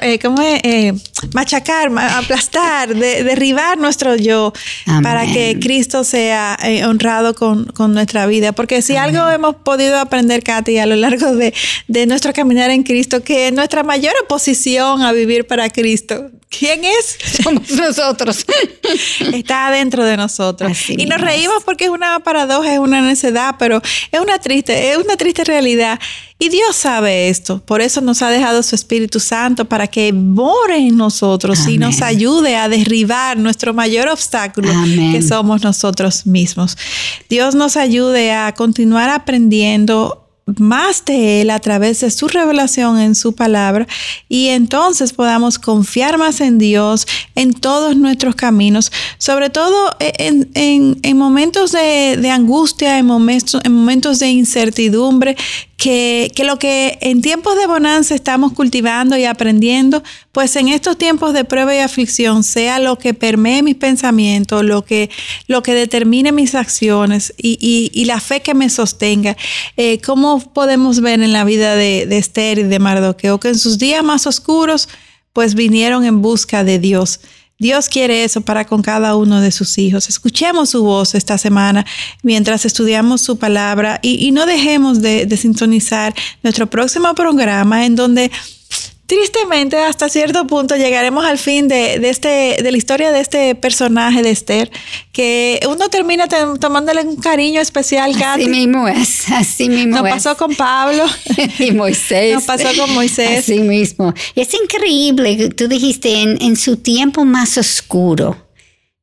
eh, 0.01 0.19
¿cómo 0.21 0.41
es? 0.41 0.61
Eh, 0.63 0.93
machacar, 1.33 1.91
aplastar, 1.99 2.95
derribar 2.95 3.77
nuestro 3.77 4.15
yo 4.17 4.53
para 5.03 5.27
que 5.27 5.59
Cristo 5.61 6.05
sea 6.05 6.57
eh, 6.63 6.85
honrado 6.85 7.35
con, 7.35 7.73
nuestra 7.93 8.27
vida. 8.27 8.53
Porque 8.53 8.83
si 8.83 8.97
algo 8.97 9.29
hemos 9.29 9.57
podido 9.57 9.99
aprender, 9.99 10.43
Katy, 10.43 10.79
a 10.79 10.87
lo 10.87 10.97
largo 10.97 11.35
de, 11.35 11.53
de, 11.89 12.07
nuestro 12.07 12.33
caminar 12.33 12.71
en 12.71 12.85
Cristo, 12.85 13.23
que 13.23 13.51
nuestra 13.51 13.83
mayor 13.83 14.15
oposición 14.23 15.03
a 15.03 15.13
vivir 15.13 15.47
para 15.47 15.69
Cristo, 15.71 16.31
¿quién 16.59 16.85
es? 16.85 17.19
Somos 17.43 17.71
nosotros. 17.71 18.45
Está 19.33 19.71
dentro 19.71 20.05
de 20.05 20.17
nosotros. 20.17 20.77
y 20.89 21.07
nos 21.07 21.21
reímos 21.21 21.63
porque 21.65 21.85
es 21.85 21.91
una 21.91 22.21
paradoja, 22.21 22.73
es 22.73 22.79
una 22.79 23.01
necedad, 23.01 23.57
pero 23.59 23.81
es 24.11 24.21
una 24.21 24.39
triste, 24.39 24.93
es 24.93 24.99
una 24.99 25.17
triste 25.17 25.45
realidad. 25.45 25.99
Y 26.39 26.49
Dios 26.49 26.75
sabe 26.75 27.29
esto, 27.29 27.61
por 27.65 27.81
eso 27.81 28.01
nos 28.01 28.21
ha 28.21 28.29
dejado 28.29 28.63
su 28.63 28.75
Espíritu 28.75 29.21
Santo 29.21 29.67
para 29.67 29.87
que 29.87 30.13
more 30.13 30.77
en 30.77 30.97
nosotros 30.97 31.67
y 31.69 31.79
nos 31.79 32.03
ayude 32.03 32.57
a 32.57 32.69
derribar 32.69 33.39
nuestro 33.39 33.73
mayor 33.73 34.09
obstáculo 34.09 34.69
que 35.13 35.23
somos 35.23 35.63
nosotros 35.63 36.27
mismos. 36.27 36.77
Dios 37.31 37.55
nos 37.55 37.77
ayude 37.77 38.33
a 38.33 38.53
continuar 38.53 39.11
aprendiendo 39.11 40.24
más 40.59 41.05
de 41.05 41.41
Él 41.41 41.51
a 41.51 41.59
través 41.59 42.01
de 42.01 42.11
su 42.11 42.29
revelación 42.29 42.99
en 42.99 43.15
su 43.15 43.35
palabra 43.35 43.87
y 44.29 44.49
entonces 44.49 45.13
podamos 45.13 45.59
confiar 45.59 46.19
más 46.19 46.41
en 46.41 46.59
Dios 46.59 47.07
en 47.35 47.53
todos 47.55 47.97
nuestros 47.97 48.35
caminos, 48.35 48.93
sobre 49.19 49.51
todo 49.51 49.97
en, 50.01 51.17
momentos 51.17 51.73
de, 51.73 52.31
angustia, 52.31 52.99
en 52.99 53.07
momentos, 53.07 53.61
en 53.65 53.73
momentos 53.73 54.19
de 54.19 54.29
incertidumbre, 54.29 55.37
que, 55.77 56.33
lo 56.45 56.59
que 56.59 56.99
en 57.01 57.21
tiempos 57.21 57.57
de 57.57 57.67
bonanza 57.67 58.15
estamos 58.15 58.53
cultivando 58.53 59.17
y 59.17 59.25
aprendiendo, 59.25 60.03
pues 60.33 60.57
en 60.57 60.69
estos 60.69 60.97
tiempos 60.97 61.33
de 61.33 61.45
prueba 61.45 61.75
y 61.75 61.79
aflicción 61.79 62.45
sea 62.45 62.79
lo 62.79 62.99
que 62.99 63.15
permee 63.15 63.63
mis 63.63 63.77
pensamientos, 63.77 64.65
lo 64.65 64.85
que, 64.85 65.11
lo 65.47 65.63
que 65.63 65.75
determine 65.75 66.33
mis 66.33 66.55
acciones 66.55 67.35
y, 67.37 68.05
la 68.05 68.21
fe 68.21 68.41
que 68.41 68.55
me 68.55 68.69
sostenga. 68.69 69.37
Eh, 69.77 69.99
¿Cómo 70.05 70.39
podemos 70.53 71.01
ver 71.01 71.23
en 71.23 71.33
la 71.33 71.45
vida 71.45 71.75
de, 71.75 72.07
de 72.07 72.19
Esther 72.19 72.59
y 72.59 72.63
de 72.65 72.79
Mardoqueo 72.79 73.41
que 73.41 73.49
en 73.49 73.59
sus 73.59 73.79
días 73.79 74.05
más 74.05 74.27
oscuros, 74.27 74.89
pues 75.33 75.55
vinieron 75.55 76.05
en 76.05 76.21
busca 76.21 76.65
de 76.65 76.79
Dios? 76.79 77.21
Dios 77.59 77.89
quiere 77.89 78.25
eso 78.25 78.41
para 78.41 78.65
con 78.65 78.83
cada 78.83 79.15
uno 79.17 79.41
de 79.41 79.53
sus 79.53 79.79
hijos. 79.79 80.09
Escuchemos 80.09 80.71
su 80.71 80.83
voz 80.83 81.15
esta 81.15 81.39
semana 81.39 81.87
mientras 82.23 82.65
estudiamos 82.65 83.21
su 83.21 83.39
palabra 83.39 84.01
y, 84.03 84.33
no 84.33 84.45
dejemos 84.45 85.01
de, 85.01 85.27
de 85.27 85.37
sintonizar 85.37 86.15
nuestro 86.43 86.69
próximo 86.69 87.15
programa 87.15 87.87
en 87.87 87.95
donde 87.95 88.31
Tristemente, 89.07 89.77
hasta 89.77 90.09
cierto 90.09 90.47
punto 90.47 90.77
llegaremos 90.77 91.27
al 91.27 91.39
fin 91.39 91.69
de, 91.69 91.97
este, 92.09 92.57
de 92.63 92.71
la 92.71 92.77
historia 92.79 93.13
de 93.13 93.21
este 93.21 93.55
personaje 93.55 94.23
de 94.23 94.31
Esther, 94.31 94.71
que 95.13 95.61
uno 95.69 95.91
termina 95.91 96.27
tomándole 96.59 97.03
un 97.03 97.17
cariño 97.17 97.61
especial. 97.61 98.15
Así 98.23 98.49
mismo 98.49 98.89
es, 98.89 99.31
así 99.31 99.69
mismo 99.69 100.01
Nos 100.01 100.09
pasó 100.09 100.37
con 100.39 100.55
Pablo. 100.55 101.05
y 101.59 101.73
Moisés. 101.73 102.35
Nos 102.35 102.45
pasó 102.45 102.69
con 102.79 102.95
Moisés. 102.95 103.41
Así 103.41 103.61
mismo. 103.61 104.15
Es 104.35 104.55
increíble, 104.55 105.51
tú 105.51 105.69
dijiste, 105.69 106.23
en, 106.23 106.41
en 106.41 106.57
su 106.57 106.79
tiempo 106.79 107.27
más 107.27 107.59
oscuro, 107.59 108.39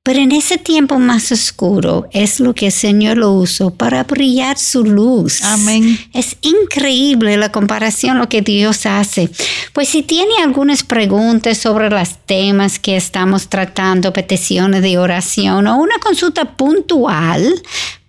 pero 0.03 0.19
en 0.19 0.31
ese 0.31 0.57
tiempo 0.57 0.97
más 0.97 1.31
oscuro 1.31 2.09
es 2.11 2.39
lo 2.39 2.55
que 2.55 2.67
el 2.67 2.71
Señor 2.71 3.17
lo 3.17 3.33
usó 3.33 3.69
para 3.69 4.03
brillar 4.03 4.57
su 4.57 4.83
luz. 4.83 5.43
Amén. 5.43 5.99
Es 6.11 6.37
increíble 6.41 7.37
la 7.37 7.51
comparación, 7.51 8.17
lo 8.17 8.27
que 8.27 8.41
Dios 8.41 8.87
hace. 8.87 9.29
Pues 9.73 9.89
si 9.89 10.01
tiene 10.01 10.31
algunas 10.43 10.81
preguntas 10.81 11.59
sobre 11.59 11.91
los 11.91 12.17
temas 12.25 12.79
que 12.79 12.97
estamos 12.97 13.47
tratando, 13.47 14.11
peticiones 14.11 14.81
de 14.81 14.97
oración 14.97 15.67
o 15.67 15.77
una 15.77 15.99
consulta 15.99 16.57
puntual, 16.57 17.61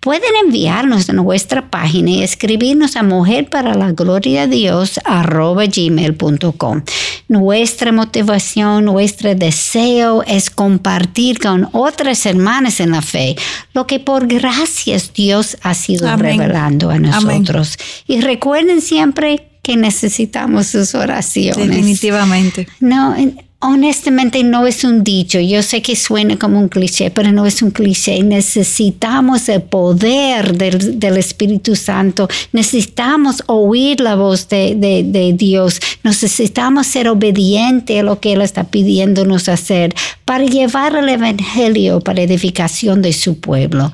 pueden 0.03 0.35
enviarnos 0.43 1.09
a 1.09 1.13
nuestra 1.13 1.71
página 1.71 2.11
y 2.11 2.23
escribirnos 2.23 2.97
a 2.97 3.03
mujer 3.03 3.49
para 3.49 3.73
la 3.73 3.93
gloria 3.93 4.47
de 4.47 4.57
Dios 4.57 4.99
gmail.com. 5.05 6.81
Nuestra 7.29 7.91
motivación, 7.93 8.83
nuestro 8.83 9.33
deseo 9.33 10.21
es 10.23 10.49
compartir 10.49 11.39
con 11.39 11.69
otras 11.71 12.25
hermanas 12.25 12.81
en 12.81 12.91
la 12.91 13.01
fe 13.01 13.37
lo 13.73 13.87
que 13.87 14.01
por 14.01 14.27
gracias 14.27 15.13
Dios 15.13 15.57
ha 15.61 15.73
sido 15.73 16.13
revelando 16.17 16.89
a 16.89 16.99
nosotros. 16.99 17.77
Y 18.05 18.19
recuerden 18.19 18.81
siempre 18.81 19.47
que 19.61 19.77
necesitamos 19.77 20.67
sus 20.67 20.93
oraciones. 20.95 21.69
Definitivamente. 21.69 22.67
No, 22.81 23.15
honestamente 23.63 24.43
no 24.43 24.67
es 24.67 24.83
un 24.83 25.03
dicho. 25.03 25.39
Yo 25.39 25.63
sé 25.63 25.81
que 25.81 25.95
suena 25.95 26.37
como 26.37 26.59
un 26.59 26.67
cliché, 26.67 27.09
pero 27.11 27.31
no 27.31 27.45
es 27.45 27.61
un 27.61 27.71
cliché. 27.71 28.21
Necesitamos 28.21 29.47
el 29.49 29.61
poder 29.61 30.57
del, 30.57 31.17
Espíritu 31.17 31.75
Santo. 31.75 32.27
Necesitamos 32.51 33.41
oír 33.47 34.01
la 34.01 34.15
voz 34.15 34.49
de, 34.49 34.75
de, 34.75 35.33
Dios. 35.33 35.79
Necesitamos 36.03 36.87
ser 36.87 37.07
obedientes 37.07 37.99
a 37.99 38.03
lo 38.03 38.19
que 38.19 38.33
Él 38.33 38.41
está 38.41 38.65
pidiéndonos 38.65 39.47
hacer 39.47 39.95
para 40.25 40.43
llevar 40.43 40.95
el 40.95 41.07
Evangelio 41.07 42.01
para 42.01 42.21
edificación 42.21 43.01
de 43.01 43.13
su 43.13 43.39
pueblo. 43.39 43.93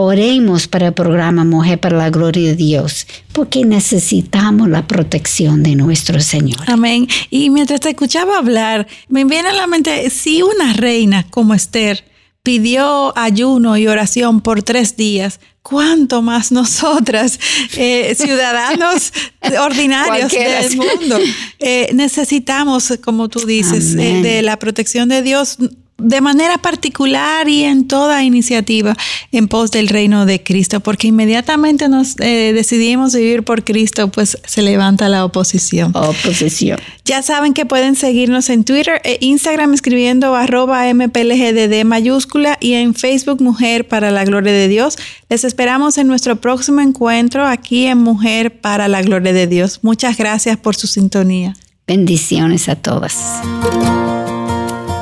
Oremos 0.00 0.68
para 0.68 0.86
el 0.86 0.92
programa 0.92 1.42
Mujer 1.42 1.80
para 1.80 1.96
la 1.96 2.08
Gloria 2.08 2.50
de 2.50 2.54
Dios, 2.54 3.04
porque 3.32 3.64
necesitamos 3.64 4.68
la 4.68 4.86
protección 4.86 5.64
de 5.64 5.74
nuestro 5.74 6.20
Señor. 6.20 6.60
Amén. 6.68 7.08
Y 7.30 7.50
mientras 7.50 7.80
te 7.80 7.88
escuchaba 7.88 8.38
hablar, 8.38 8.86
me 9.08 9.24
viene 9.24 9.48
a 9.48 9.54
la 9.54 9.66
mente, 9.66 10.08
si 10.10 10.40
una 10.40 10.72
reina 10.72 11.26
como 11.28 11.52
Esther 11.52 12.04
pidió 12.44 13.12
ayuno 13.18 13.76
y 13.76 13.88
oración 13.88 14.40
por 14.40 14.62
tres 14.62 14.96
días, 14.96 15.40
¿cuánto 15.62 16.22
más 16.22 16.52
nosotras, 16.52 17.40
eh, 17.76 18.14
ciudadanos 18.16 19.12
ordinarios 19.60 20.30
del 20.30 20.76
mundo, 20.76 21.18
eh, 21.58 21.90
necesitamos, 21.92 22.96
como 23.02 23.28
tú 23.28 23.40
dices, 23.40 23.96
eh, 23.96 24.22
de 24.22 24.42
la 24.42 24.60
protección 24.60 25.08
de 25.08 25.22
Dios? 25.22 25.58
De 25.98 26.20
manera 26.20 26.58
particular 26.58 27.48
y 27.48 27.64
en 27.64 27.88
toda 27.88 28.22
iniciativa 28.22 28.96
en 29.32 29.48
pos 29.48 29.72
del 29.72 29.88
reino 29.88 30.26
de 30.26 30.42
Cristo, 30.42 30.80
porque 30.80 31.08
inmediatamente 31.08 31.88
nos 31.88 32.18
eh, 32.20 32.52
decidimos 32.54 33.14
vivir 33.14 33.42
por 33.42 33.64
Cristo, 33.64 34.08
pues 34.08 34.38
se 34.44 34.62
levanta 34.62 35.08
la 35.08 35.24
oposición. 35.24 35.92
Oposición. 35.94 36.78
Ya 37.04 37.22
saben 37.22 37.52
que 37.52 37.66
pueden 37.66 37.96
seguirnos 37.96 38.48
en 38.48 38.64
Twitter 38.64 39.00
e 39.04 39.18
Instagram 39.20 39.74
escribiendo 39.74 40.36
arroba 40.36 40.84
mplgdd 40.94 41.84
mayúscula 41.84 42.56
y 42.60 42.74
en 42.74 42.94
Facebook 42.94 43.42
Mujer 43.42 43.88
para 43.88 44.12
la 44.12 44.24
Gloria 44.24 44.52
de 44.52 44.68
Dios. 44.68 44.98
Les 45.28 45.42
esperamos 45.42 45.98
en 45.98 46.06
nuestro 46.06 46.36
próximo 46.36 46.80
encuentro 46.80 47.44
aquí 47.44 47.86
en 47.86 47.98
Mujer 47.98 48.60
para 48.60 48.86
la 48.86 49.02
Gloria 49.02 49.32
de 49.32 49.46
Dios. 49.48 49.80
Muchas 49.82 50.16
gracias 50.16 50.56
por 50.58 50.76
su 50.76 50.86
sintonía. 50.86 51.56
Bendiciones 51.86 52.68
a 52.68 52.76
todas. 52.76 53.16